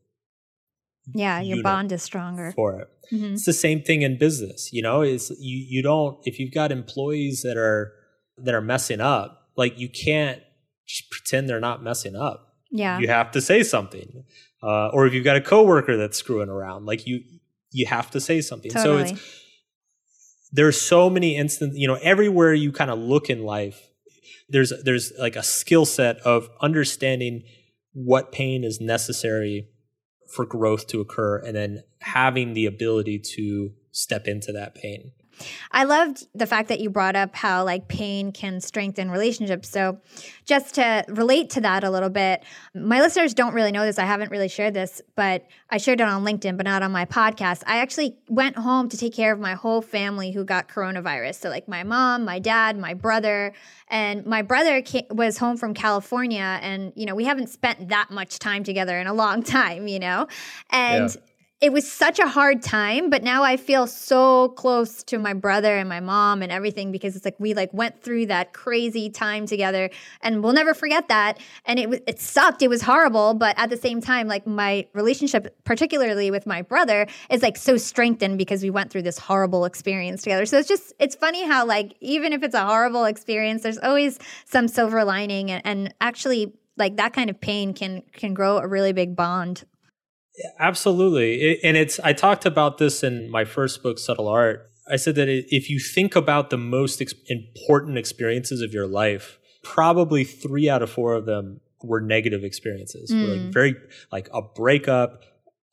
[1.15, 2.89] Yeah, your bond is stronger for it.
[3.13, 3.35] Mm-hmm.
[3.35, 4.73] It's the same thing in business.
[4.73, 7.93] You know, is you you don't if you've got employees that are
[8.39, 10.43] that are messing up, like you can't
[11.13, 12.57] pretend they're not messing up.
[12.73, 14.25] Yeah, you have to say something.
[14.63, 17.21] Uh, or if you've got a coworker that's screwing around, like you
[17.73, 18.71] you have to say something.
[18.71, 19.09] Totally.
[19.09, 19.43] So it's
[20.53, 23.89] there's so many instances, you know, everywhere you kind of look in life,
[24.49, 27.43] there's there's like a skill set of understanding
[27.95, 29.69] what pain is necessary
[30.31, 35.13] for growth to occur and then having the ability to step into that pain.
[35.71, 39.69] I loved the fact that you brought up how like pain can strengthen relationships.
[39.69, 39.99] So,
[40.45, 42.43] just to relate to that a little bit,
[42.75, 43.99] my listeners don't really know this.
[43.99, 47.05] I haven't really shared this, but I shared it on LinkedIn, but not on my
[47.05, 47.63] podcast.
[47.67, 51.37] I actually went home to take care of my whole family who got coronavirus.
[51.37, 53.53] So, like my mom, my dad, my brother,
[53.89, 58.11] and my brother came, was home from California, and you know we haven't spent that
[58.11, 60.27] much time together in a long time, you know,
[60.71, 61.11] and.
[61.11, 61.21] Yeah
[61.63, 65.77] it was such a hard time but now i feel so close to my brother
[65.77, 69.47] and my mom and everything because it's like we like went through that crazy time
[69.47, 69.89] together
[70.21, 71.39] and we'll never forget that.
[71.65, 72.63] And it was it sucked.
[72.63, 77.07] It was horrible but at the same time like my relationship particularly with my brother
[77.31, 80.47] is like so strengthened because we went through this horrible experience together.
[80.47, 84.19] So it's just it's funny how like even if it's a horrible experience there's always
[84.45, 88.67] some silver lining and, and actually like that kind of pain can can grow a
[88.67, 89.65] really big bond
[90.59, 91.41] Absolutely.
[91.43, 94.69] It, and it's, I talked about this in my first book, Subtle Art.
[94.91, 99.39] I said that if you think about the most ex- important experiences of your life,
[99.63, 103.11] probably three out of four of them were negative experiences.
[103.11, 103.23] Mm.
[103.29, 103.75] Were like very,
[104.11, 105.23] like a breakup,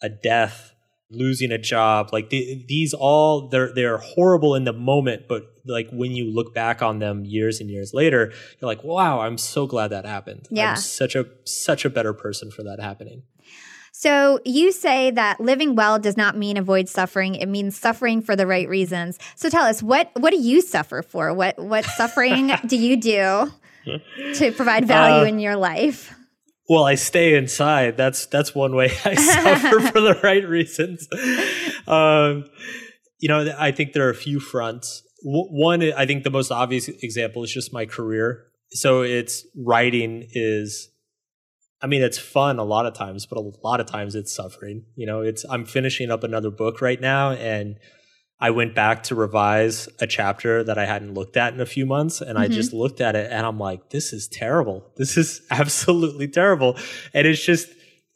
[0.02, 0.74] a death,
[1.12, 5.89] losing a job like the, these all they're they're horrible in the moment but like
[5.91, 9.65] when you look back on them years and years later you're like wow i'm so
[9.65, 10.72] glad that happened Yeah.
[10.72, 13.24] i'm such a such a better person for that happening
[13.91, 17.36] So you say that living well does not mean avoid suffering.
[17.36, 19.17] It means suffering for the right reasons.
[19.36, 21.34] So tell us what what do you suffer for?
[21.34, 23.52] What what suffering do you do
[24.36, 26.13] to provide value Uh, in your life?
[26.71, 31.08] well i stay inside that's that's one way i suffer for the right reasons
[31.88, 32.45] um
[33.19, 36.52] you know i think there are a few fronts W- one i think the most
[36.52, 40.88] obvious example is just my career so it's writing is
[41.82, 44.84] i mean it's fun a lot of times but a lot of times it's suffering
[44.96, 47.76] you know it's i'm finishing up another book right now and
[48.39, 51.86] i went back to revise a chapter that i hadn't looked at in a few
[51.86, 52.52] months and i Mhm.
[52.52, 56.78] just looked at it and i'm like this is terrible this is absolutely terrible
[57.13, 57.68] and it's just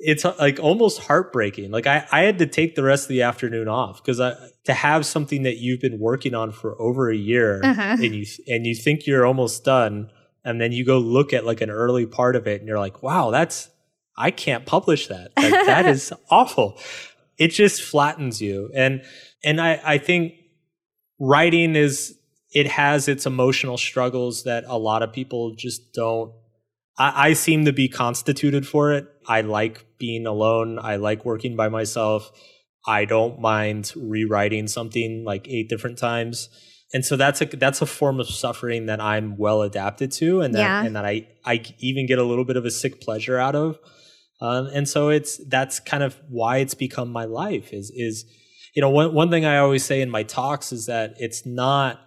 [0.06, 3.67] it's like almost heartbreaking like i, I had to take the rest of the afternoon
[3.69, 4.34] off because i
[4.65, 7.82] to have something that you've been working on for over a year Uh-huh.
[8.04, 10.10] and you and you think you're almost done
[10.43, 13.01] and then you go look at like an early part of it and you're like
[13.01, 13.69] wow that's
[14.17, 15.32] i can't publish that.
[15.38, 16.79] Like, that is awful.
[17.38, 18.69] It just flattens you.
[18.75, 19.03] And
[19.43, 20.34] and i i think
[21.19, 22.17] writing is
[22.53, 26.32] it has its emotional struggles that a lot of people just don't
[26.97, 29.08] I, I seem to be constituted for it.
[29.27, 30.77] I like being alone.
[30.79, 32.32] I like working by myself.
[32.86, 36.49] I don't mind rewriting something like eight different times
[36.93, 40.53] and so that's a that's a form of suffering that i'm well adapted to and
[40.56, 40.84] that Yeah.
[40.86, 43.79] and that i i even get a little bit of a sick pleasure out of
[44.41, 48.25] um, and so it's that's kind of why it's become my life is is
[48.75, 51.99] you know one one thing I always say in my talks is that it's not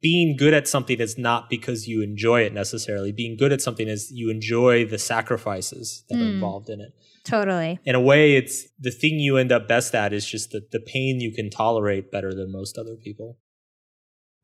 [0.00, 3.10] being good at something is not because you enjoy it necessarily.
[3.12, 6.34] Being good at something is you enjoy the sacrifices that are Mm.
[6.34, 6.92] involved in it.
[7.24, 7.80] Totally.
[7.84, 10.78] In a way, it's the thing you end up best at is just the, the
[10.80, 13.38] pain you can tolerate better than most other people.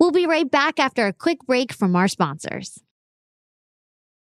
[0.02, 2.82] We'll be right back after a quick break from our sponsors.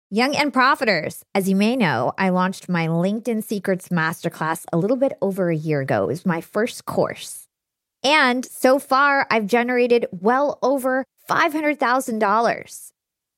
[0.08, 1.22] Young and Profiters.
[1.34, 5.56] As you may know, I launched my LinkedIn Secrets Masterclass a little bit over a
[5.56, 6.04] year ago.
[6.04, 7.48] It was my first course.
[8.04, 12.90] And so far, I've generated well over $500,000.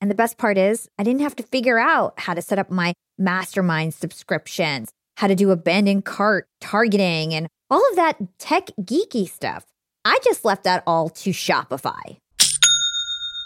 [0.02, 2.70] And the best part is, I didn't have to figure out how to set up
[2.70, 9.26] my mastermind subscriptions, how to do abandoned cart targeting, and all of that tech geeky
[9.26, 9.64] stuff.
[10.04, 12.18] I just left that all to Shopify.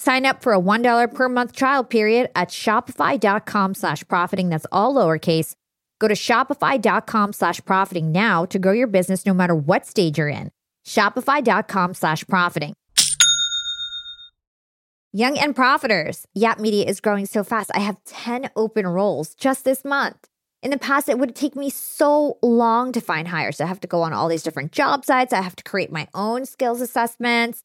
[0.00, 4.48] Sign up for a $1 per month trial period at shopify.com slash profiting.
[4.48, 5.52] That's all lowercase.
[5.98, 10.30] Go to shopify.com slash profiting now to grow your business no matter what stage you're
[10.30, 10.52] in.
[10.86, 12.72] Shopify.com slash profiting.
[15.12, 16.24] Young and Profiters.
[16.32, 17.70] Yap Media is growing so fast.
[17.74, 20.28] I have 10 open roles just this month.
[20.62, 23.60] In the past, it would take me so long to find hires.
[23.60, 25.34] I have to go on all these different job sites.
[25.34, 27.64] I have to create my own skills assessments.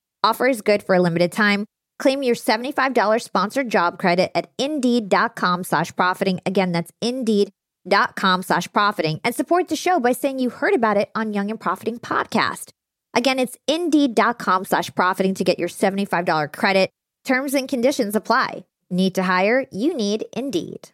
[0.23, 1.65] Offer is good for a limited time.
[1.99, 6.41] Claim your $75 sponsored job credit at indeed.com slash profiting.
[6.45, 9.19] Again, that's indeed.com slash profiting.
[9.23, 12.71] And support the show by saying you heard about it on Young and Profiting Podcast.
[13.13, 16.89] Again, it's indeed.com slash profiting to get your $75 credit.
[17.23, 18.65] Terms and conditions apply.
[18.89, 19.67] Need to hire?
[19.71, 20.89] You need Indeed.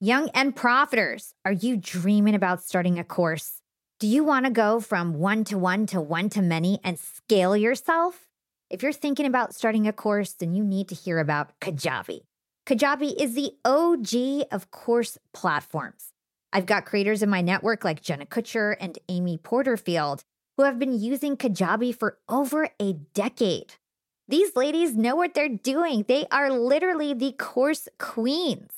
[0.00, 3.57] Young and profiters, are you dreaming about starting a course?
[4.00, 7.56] Do you want to go from one to one to one to many and scale
[7.56, 8.28] yourself?
[8.70, 12.20] If you're thinking about starting a course, then you need to hear about Kajabi.
[12.64, 16.12] Kajabi is the OG of course platforms.
[16.52, 20.22] I've got creators in my network like Jenna Kutcher and Amy Porterfield
[20.56, 23.74] who have been using Kajabi for over a decade.
[24.28, 26.04] These ladies know what they're doing.
[26.06, 28.77] They are literally the course queens.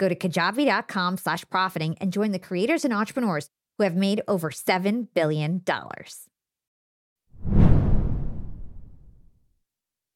[0.00, 4.50] Go to kajabi.com slash profiting and join the creators and entrepreneurs who have made over
[4.50, 5.60] $7 billion.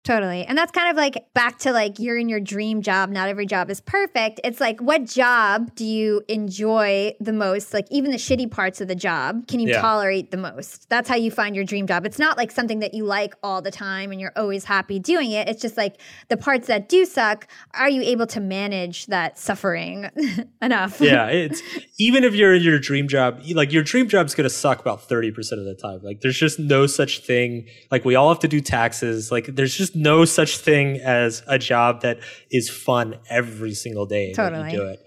[0.04, 0.44] Totally.
[0.44, 3.08] And that's kind of like back to like you're in your dream job.
[3.08, 4.38] Not every job is perfect.
[4.44, 7.72] It's like, what job do you enjoy the most?
[7.72, 9.80] Like, even the shitty parts of the job, can you yeah.
[9.80, 10.90] tolerate the most?
[10.90, 12.04] That's how you find your dream job.
[12.04, 15.30] It's not like something that you like all the time and you're always happy doing
[15.30, 15.48] it.
[15.48, 15.98] It's just like
[16.28, 20.10] the parts that do suck, are you able to manage that suffering
[20.62, 21.00] enough?
[21.00, 21.28] Yeah.
[21.28, 21.62] It's
[21.98, 25.08] even if you're in your dream job, like your dream job's going to suck about
[25.08, 26.00] 30% of the time.
[26.02, 27.68] Like, there's just no such thing.
[27.90, 29.32] Like, we all have to do taxes.
[29.32, 32.18] Like, there's just no such thing as a job that
[32.50, 34.72] is fun every single day totally.
[34.72, 35.00] you do it.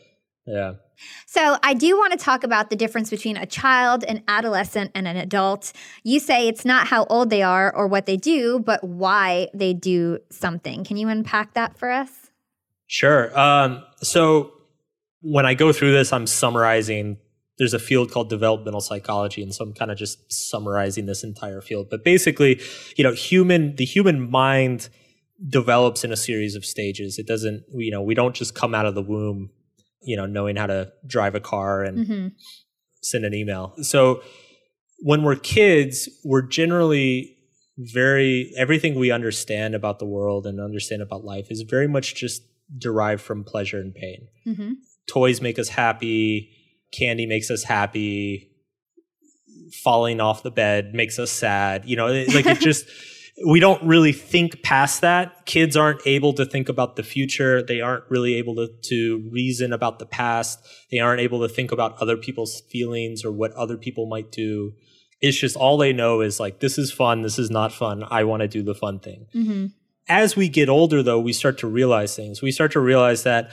[0.45, 0.73] Yeah.
[1.27, 5.07] So, I do want to talk about the difference between a child, an adolescent, and
[5.07, 5.71] an adult.
[6.03, 9.73] You say it's not how old they are or what they do, but why they
[9.73, 10.83] do something.
[10.83, 12.31] Can you unpack that for us?
[12.88, 13.38] Sure.
[13.38, 14.53] Um, so,
[15.21, 17.17] when I go through this, I'm summarizing
[17.57, 21.61] there's a field called developmental psychology and so i'm kind of just summarizing this entire
[21.61, 21.87] field.
[21.89, 22.61] But basically
[22.95, 24.89] you know human the human mind
[25.47, 27.19] develops in a series of stages.
[27.19, 29.49] It doesn't you know we don't just come out of the womb
[30.01, 32.27] you know knowing how to drive a car and mm-hmm.
[33.01, 33.75] send an email.
[33.81, 34.21] So
[34.99, 37.35] when we're kids we're generally
[37.77, 42.41] very everything we understand about the world and understand about life is very much just
[42.77, 44.27] derived from pleasure and pain.
[44.45, 44.71] Mm-hmm.
[45.07, 46.51] toys make us happy
[46.91, 48.51] candy makes us happy
[49.83, 52.85] falling off the bed makes us sad you know like it just
[53.45, 55.45] we don't really think past that.
[55.45, 57.61] Kids aren't able to think about the future.
[57.61, 60.59] They aren't really able to, to reason about the past.
[60.91, 64.73] They aren't able to think about other people's feelings or what other people might do.
[65.21, 67.21] It's just all they know is like, this is fun.
[67.21, 68.03] This is not fun.
[68.09, 69.27] I want to do the fun thing.
[69.35, 69.65] Mm-hmm.
[70.09, 72.41] As we get older, though, we start to realize things.
[72.41, 73.51] We start to realize that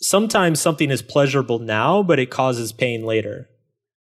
[0.00, 3.48] sometimes something is pleasurable now, but it causes pain later.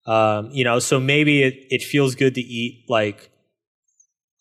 [0.05, 3.29] Um, you know, so maybe it, it feels good to eat like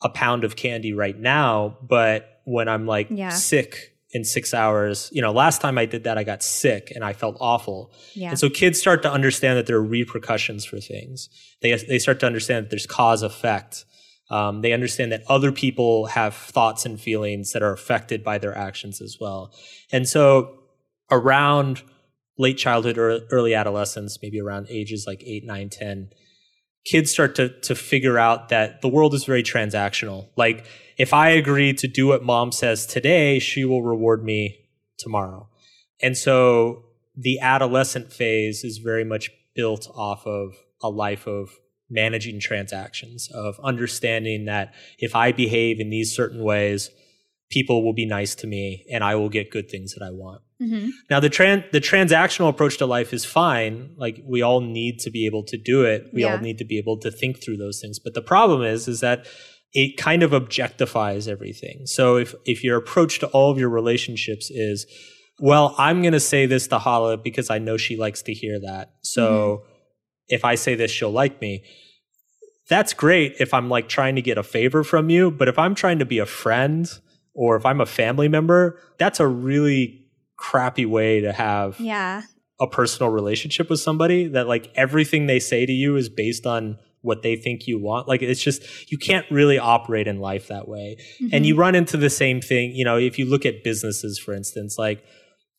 [0.03, 3.28] a pound of candy right now, but when I'm like Yeah.
[3.28, 7.05] sick in six hours, you know, last time I did that, I got sick and
[7.05, 7.92] I felt awful.
[8.14, 8.30] Yeah.
[8.30, 11.28] And so kids start to understand that there are repercussions for things.
[11.61, 13.84] They they start to understand that there's cause effect.
[14.28, 18.57] Um, they understand that other people have thoughts and feelings that are affected by their
[18.57, 19.55] actions as well.
[19.92, 20.59] And so
[21.13, 21.83] around
[22.39, 26.11] late childhood or early adolescence, maybe around ages like eight, nine, 10,
[26.85, 30.29] kids start to to figure out that the world is very transactional.
[30.37, 30.67] Like
[30.99, 34.59] if I agree to do what mom says today, she will reward me
[34.99, 35.49] tomorrow.
[36.03, 36.85] And so
[37.17, 41.51] the adolescent phase is very much built off of a life of
[41.89, 46.91] managing transactions, of understanding that if I behave in these certain ways,
[47.51, 50.41] people will be nice to me and I will get good things that I want.
[50.63, 50.89] Mm-hmm.
[51.11, 53.95] Now the tran- the transactional approach to life is fine.
[53.97, 56.07] Like we all need to be able to do it.
[56.13, 56.33] We Yeah.
[56.33, 57.99] all need to be able to think through those things.
[57.99, 59.27] But the problem is is that
[59.75, 61.87] it kind of objectifies everything.
[61.87, 64.87] So if if your approach to all of your relationships is,
[65.41, 68.61] well, I'm going to say this to Hala because I know she likes to hear
[68.61, 68.91] that.
[69.03, 69.65] So
[70.29, 71.65] if I say this, she'll like me.
[72.69, 75.75] That's great if I'm like trying to get a favor from you, but if I'm
[75.75, 76.87] trying to be a friend
[77.35, 80.01] or if I'm a family member, that's a really
[80.43, 82.22] crappy way to have Yeah.
[82.59, 86.78] a personal relationship with somebody that like everything they say to you is based on
[87.01, 88.09] what they think you want.
[88.09, 90.97] Like it's just you can't really operate in life that way.
[91.32, 91.61] And you mm-hmm.
[91.61, 95.05] run into the same thing, you know, if you look at businesses for instance, like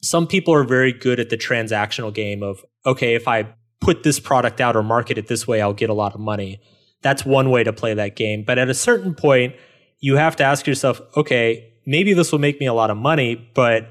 [0.01, 4.19] some people are very good at the transactional game of okay, if I put this
[4.19, 6.59] product out or market it this way, I'll get a lot of money.
[7.01, 8.43] That's one way to play that game.
[8.45, 9.55] But at a certain point,
[9.99, 13.49] you have to ask yourself, okay, maybe this will make me a lot of money,
[13.53, 13.89] but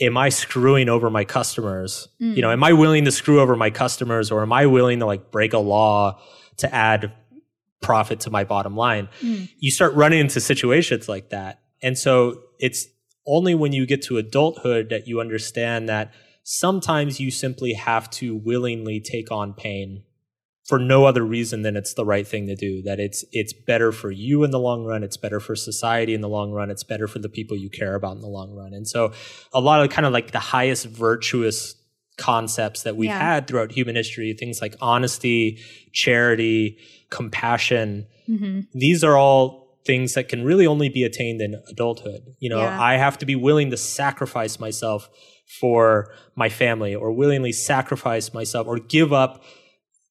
[0.00, 2.08] am I screwing over my customers?
[2.18, 5.06] You know, am I willing to screw over my customers or am I willing to
[5.06, 6.20] like break a law
[6.58, 7.12] to add
[7.80, 9.08] profit to my bottom line?
[9.20, 9.48] Mm.
[9.58, 11.60] You start running into situations like that.
[11.82, 12.86] And so it's
[13.26, 16.12] only when you get to adulthood that you understand that
[16.42, 20.02] sometimes you simply have to willingly take on pain
[20.64, 23.90] for no other reason than it's the right thing to do that it's it's better
[23.92, 26.84] for you in the long run it's better for society in the long run it's
[26.84, 29.12] better for the people you care about in the long run and so
[29.52, 31.74] a lot of kind of like the highest virtuous
[32.16, 33.18] concepts that we've Yeah.
[33.18, 35.58] had throughout human history things like honesty
[35.92, 36.78] charity
[37.10, 38.60] compassion Mm-hmm.
[38.72, 42.22] these are all things that can really only be attained in adulthood.
[42.38, 42.80] You know, Yeah.
[42.80, 45.10] I have to be willing to sacrifice myself
[45.60, 49.42] for my family or willingly sacrifice myself or give up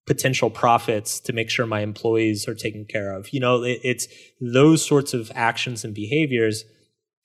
[0.05, 3.31] potential profits to make sure my employees are taken care of.
[3.33, 4.07] You know, it, it's
[4.39, 6.63] those sorts of actions and behaviors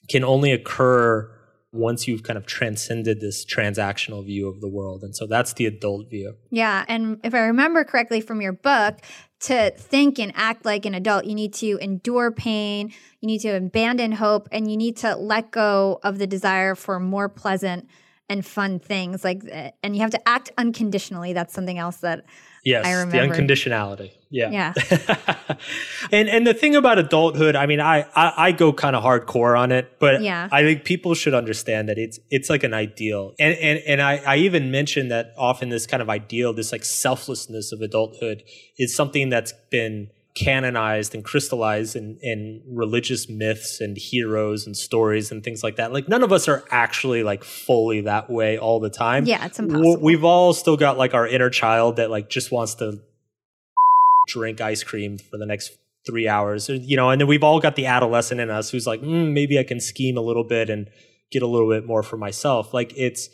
[0.09, 1.33] can only occur
[1.72, 5.03] once you've kind of transcended this transactional view of the world.
[5.03, 6.35] And so that's the adult view.
[6.51, 6.85] Yeah.
[6.89, 8.99] And if I remember correctly from your book,
[9.39, 13.51] to think and act like an adult, you need to endure pain, you need to
[13.51, 17.89] abandon hope, and you need to let go of the desire for more pleasant
[18.31, 19.22] and fun things.
[19.22, 19.43] Like,
[19.83, 21.35] and you have to act unconditionally.
[21.35, 22.24] That's something else that,
[22.67, 24.11] Yes, the unconditionality.
[24.29, 24.51] Yeah.
[24.51, 25.57] yeah.
[26.12, 29.57] and and the thing about adulthood, I mean, I I, I go kind of hardcore
[29.57, 30.49] on it, but Yeah.
[30.51, 33.35] I think people should understand that it's it's like an ideal.
[33.39, 36.85] And and and I, I even mentioned that often this kind of ideal, this like
[36.85, 38.43] selflessness of adulthood
[38.79, 45.32] is something that's been canonized and crystallized in, in religious myths and heroes and stories
[45.32, 45.93] and things like that.
[45.93, 49.24] Like none of us are actually like fully that way all the time.
[49.24, 49.99] Yeah, it's impossible.
[50.01, 53.01] We've all still got like our inner child that like just wants to
[54.28, 55.76] drink ice cream for the next
[56.07, 59.01] three hours, you know, and then we've all got the adolescent in us who's like,
[59.01, 60.89] mm, maybe I can scheme a little bit and
[61.32, 62.74] get a little bit more for myself.
[62.74, 63.30] Like it's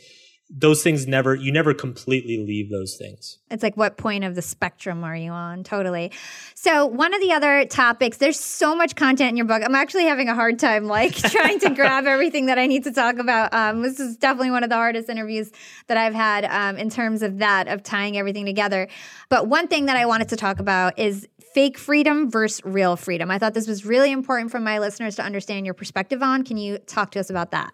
[0.54, 3.38] those things never, you never completely leave those things.
[3.50, 5.64] It's like, what point of the spectrum are you on?
[5.64, 6.12] Totally.
[6.54, 9.62] So, one of the other topics, there's so much content in your book.
[9.64, 12.92] I'm actually having a hard time, like, trying to grab everything that I need to
[12.92, 13.54] talk about.
[13.54, 15.50] Um, this is definitely one of the hardest interviews
[15.86, 18.88] that I've had um, in terms of that, of tying everything together.
[19.30, 23.30] But one thing that I wanted to talk about is fake freedom versus real freedom.
[23.30, 26.44] I thought this was really important for my listeners to understand your perspective on.
[26.44, 27.72] Can you talk to us about that?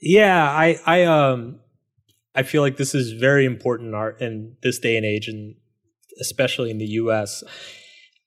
[0.00, 1.60] Yeah, I, I, um,
[2.34, 5.54] I feel like this is very important in our in this day and age, and
[6.20, 7.44] especially in the U.S.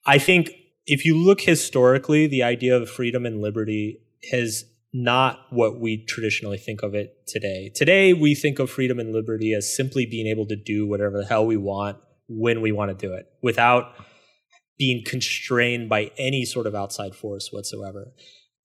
[0.06, 0.52] I think
[0.86, 4.02] if you look historically, the idea of freedom and liberty
[4.32, 7.72] has not what we traditionally think of it today.
[7.76, 11.26] Today, we think of freedom and liberty as simply being able to do whatever the
[11.26, 11.98] hell we want
[12.28, 13.94] when we want to do it without
[14.78, 18.14] being constrained by any sort of outside force whatsoever.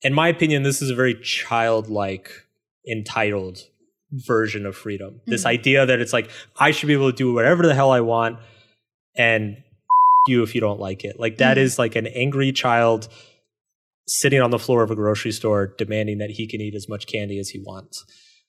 [0.02, 2.30] In my opinion, this is a very childlike,
[2.88, 3.58] entitled
[4.12, 5.14] version of freedom.
[5.14, 5.30] Mm-hmm.
[5.30, 8.00] This idea that it's like, I should be able to do whatever the hell I
[8.00, 8.38] want
[9.16, 9.62] and
[10.26, 11.18] you if you don't like it.
[11.18, 11.64] Like that mm-hmm.
[11.64, 13.08] is like an angry child
[14.06, 17.06] sitting on the floor of a grocery store demanding that he can eat as much
[17.06, 18.04] candy as he wants.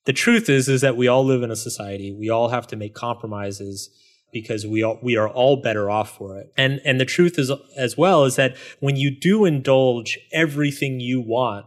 [0.05, 2.11] The truth is is that we all live in a society.
[2.11, 3.89] We all have to make compromises
[4.31, 6.51] because we all, we are all better off for it.
[6.57, 11.21] And and the truth is as well is that when you do indulge everything you
[11.21, 11.65] want,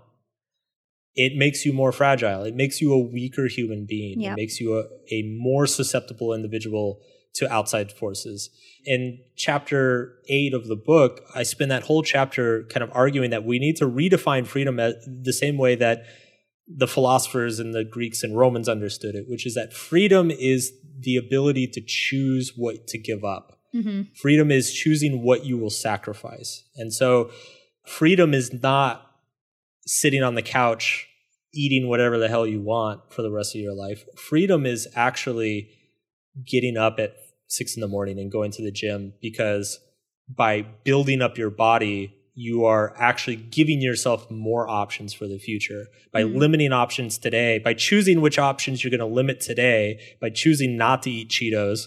[1.15, 2.43] it makes you more fragile.
[2.43, 4.21] It makes you a weaker human being.
[4.21, 4.33] Yep.
[4.33, 7.01] It makes you a, a more susceptible individual
[7.35, 8.51] to outside forces.
[8.85, 13.45] In chapter eight of the book, I spend that whole chapter kind of arguing that
[13.45, 16.05] we need to redefine freedom the same way that
[16.67, 21.17] the philosophers and the Greeks and Romans understood it, which is that freedom is the
[21.17, 23.59] ability to choose what to give up.
[23.75, 24.03] Mm-hmm.
[24.15, 26.65] Freedom is choosing what you will sacrifice.
[26.77, 27.31] And so
[27.85, 29.14] freedom is not
[29.87, 31.09] sitting on the couch
[31.55, 34.05] eating whatever the hell you want for the rest of your life.
[34.17, 35.71] Freedom is actually
[36.47, 37.15] getting up at
[37.47, 39.79] six in the morning and going to the gym because
[40.29, 45.87] by building up your body, you are actually giving yourself more options for the future
[46.13, 46.37] by mm-hmm.
[46.37, 51.03] limiting options today, by choosing which options you're going to limit today, by choosing not
[51.05, 51.87] to eat Cheetos,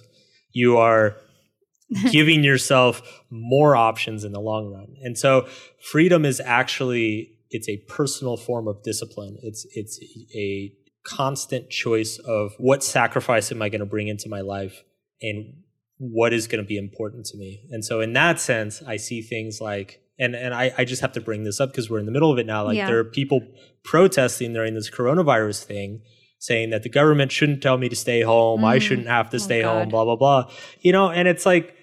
[0.53, 1.17] you are
[2.11, 4.95] giving yourself more options in the long run.
[5.03, 5.47] And so
[5.81, 9.37] freedom is actually it's a personal form of discipline.
[9.41, 9.99] It's it's
[10.35, 10.73] a
[11.03, 14.83] constant choice of what sacrifice am I going to bring into my life
[15.21, 15.53] and
[15.97, 17.63] what is going to be important to me.
[17.71, 21.13] And so in that sense, I see things like and and I, I just have
[21.13, 22.65] to bring this up because we're in the middle of it now.
[22.65, 22.87] Like yeah.
[22.87, 23.41] there are people
[23.83, 26.01] protesting during this coronavirus thing
[26.39, 28.61] saying that the government shouldn't tell me to stay home.
[28.61, 28.67] Mm.
[28.67, 30.51] I shouldn't have to oh, stay home, blah, blah, blah.
[30.81, 31.73] You know, and it's like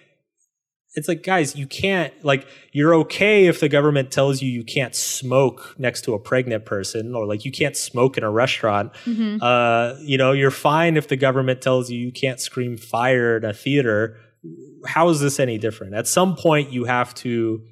[0.94, 4.94] it's like guys you can't like you're okay if the government tells you you can't
[4.94, 8.92] smoke next to a pregnant person or like you can't smoke in a restaurant.
[9.04, 9.38] Mm-hmm.
[9.42, 13.44] uh, you know you're fine if the government tells you you can't scream fire in
[13.44, 14.16] a theater.
[14.86, 15.94] How is this any different?
[15.94, 17.62] At some point you have to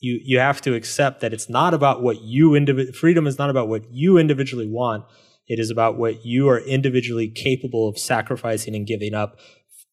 [0.00, 3.50] you you have to accept that it's not about what you individual freedom is not
[3.50, 5.04] about what you individually want.
[5.48, 9.38] It is about what you are individually capable of sacrificing and giving up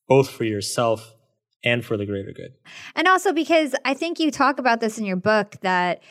[0.07, 1.14] both for yourself
[1.65, 2.53] and for the greater good.
[2.95, 6.01] And also because I think you talk about this in your book that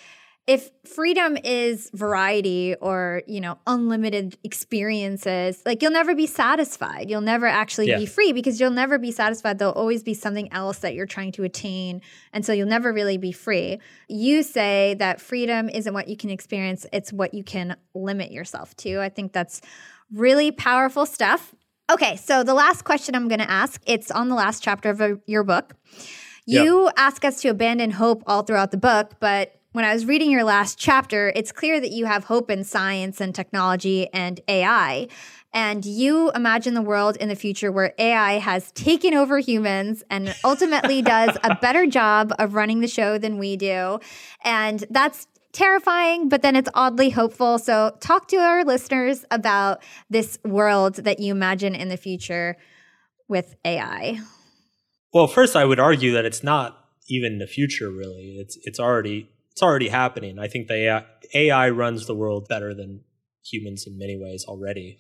[0.47, 7.09] if freedom is variety or you know unlimited experiences like you'll never be satisfied.
[7.09, 7.99] You'll never actually yeah.
[7.99, 9.59] be free because you'll never be satisfied.
[9.59, 12.03] There'll always be something else that you're trying to attain
[12.33, 13.79] and so you'll never really be free.
[14.09, 18.77] You say that freedom isn't what you can experience it's what you can limit yourself
[18.79, 19.01] to.
[19.01, 19.63] I think that's
[20.13, 21.55] really powerful stuff
[21.91, 25.21] Okay, so the last question I'm going to ask, it's on the last chapter of
[25.27, 25.75] your book.
[26.47, 26.95] You yep.
[26.97, 30.45] ask us to abandon hope all throughout the book, but when I was reading your
[30.45, 35.09] last chapter, it's clear that you have hope in science and technology and AI.
[35.53, 40.35] And you imagine the world in the future where AI has taken over humans and
[40.45, 43.99] ultimately does a better job of running the show than we do.
[44.45, 47.59] And that's terrifying, but then it's oddly hopeful.
[47.59, 52.57] So, talk to our listeners about this world that you imagine in the future
[53.29, 54.21] with AI.
[55.13, 56.79] Well, first, I would argue that it's not
[57.09, 57.91] even the future.
[57.91, 60.39] Really, it's it's already it's already happening.
[60.39, 63.03] I think the AI, AI runs the world better than
[63.45, 64.99] humans in many ways already.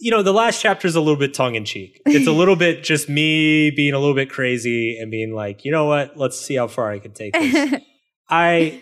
[0.00, 2.00] You know, the last chapter is a little bit tongue in cheek.
[2.06, 5.72] It's a little bit just me being a little bit crazy and being like, you
[5.72, 6.16] know what?
[6.16, 7.82] Let's see how far I can take this.
[8.30, 8.80] I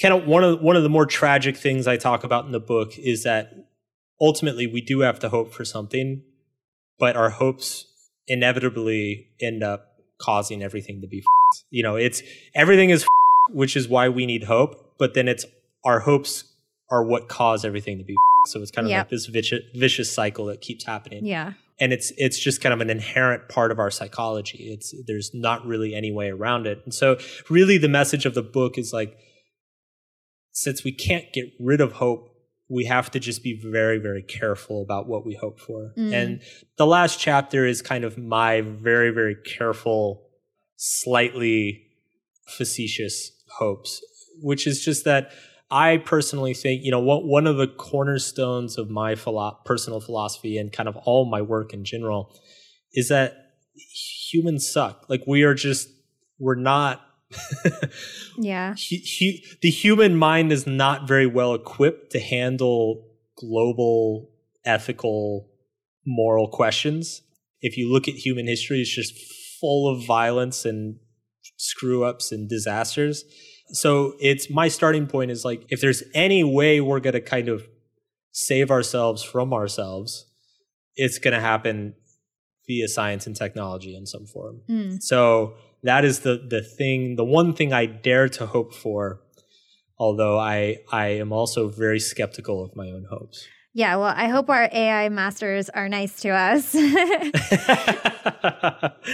[0.00, 2.60] kind of one of one of the more tragic things I talk about in the
[2.60, 3.52] book is that
[4.20, 6.22] ultimately we do have to hope for something,
[6.98, 7.86] but our hopes
[8.26, 9.90] inevitably end up
[10.20, 12.22] causing everything to be f- you know it's
[12.54, 13.08] everything is f-
[13.50, 15.44] which is why we need hope but then it's
[15.84, 16.44] our hopes
[16.90, 19.06] are what cause everything to be f- so it's kind of yep.
[19.06, 21.24] like this vicious, vicious cycle that keeps happening.
[21.24, 21.52] Yeah.
[21.80, 24.70] And it's it's just kind of an inherent part of our psychology.
[24.72, 26.80] It's there's not really any way around it.
[26.84, 27.18] And so
[27.50, 29.18] really the message of the book is like
[30.54, 32.30] since we can't get rid of hope,
[32.70, 35.92] we have to just be very, very careful about what we hope for.
[35.98, 36.14] Mm.
[36.14, 36.42] And
[36.78, 40.22] the last chapter is kind of my very, very careful,
[40.76, 41.82] slightly
[42.56, 44.00] facetious hopes,
[44.42, 45.32] which is just that
[45.70, 50.56] I personally think, you know, what, one of the cornerstones of my philo- personal philosophy
[50.56, 52.32] and kind of all my work in general
[52.92, 53.56] is that
[54.30, 55.06] humans suck.
[55.08, 55.88] Like we are just,
[56.38, 57.00] we're not
[58.38, 58.74] yeah.
[58.76, 63.06] He, he, the human mind is not very well equipped to handle
[63.36, 64.30] global
[64.64, 65.48] ethical
[66.06, 67.22] moral questions.
[67.60, 69.14] If you look at human history, it's just
[69.60, 70.96] full of violence and
[71.56, 73.24] screw ups and disasters.
[73.68, 77.48] So it's my starting point is like if there's any way we're going to kind
[77.48, 77.66] of
[78.32, 80.26] save ourselves from ourselves,
[80.96, 81.94] it's going to happen
[82.66, 84.60] via science and technology in some form.
[84.68, 85.02] Mm.
[85.02, 85.54] So
[85.84, 89.20] that is the the thing, the one thing I dare to hope for.
[89.98, 93.46] Although I I am also very skeptical of my own hopes.
[93.76, 96.74] Yeah, well, I hope our AI masters are nice to us.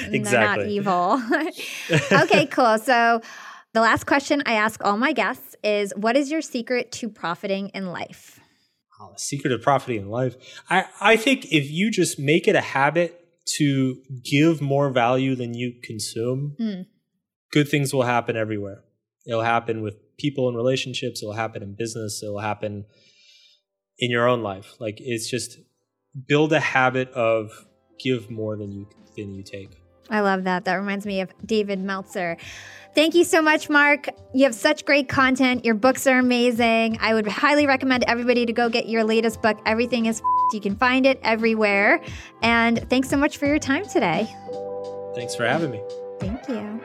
[0.01, 0.19] exactly.
[0.21, 1.21] They're not evil.
[2.13, 2.79] okay, cool.
[2.79, 3.23] So
[3.73, 7.69] the last question I ask all my guests is what is your secret to profiting
[7.69, 8.39] in life?
[9.01, 10.37] Oh, the secret of profiting in life.
[10.69, 13.20] I, I think if you just make it a habit
[13.57, 16.83] to give more value than you consume, Hmm.
[17.53, 18.85] good things will happen everywhere.
[19.27, 22.85] It'll happen with people and relationships, it'll happen in business, it'll happen
[23.99, 24.75] in your own life.
[24.81, 25.59] Like it's just
[26.27, 27.67] build a habit of
[27.99, 29.80] give more than you than you take.
[30.11, 30.65] I love that.
[30.65, 32.37] That reminds me of David Meltzer.
[32.95, 34.09] Thank you so much, Mark.
[34.35, 35.65] You have such great content.
[35.65, 36.99] Your books are amazing.
[37.01, 40.55] I would highly recommend everybody to go get your latest book, Everything is F***ed.
[40.57, 42.01] You can find it everywhere.
[42.43, 44.29] And thanks so much for your time today.
[45.15, 45.81] Thanks for having me.
[46.19, 46.83] Thank you.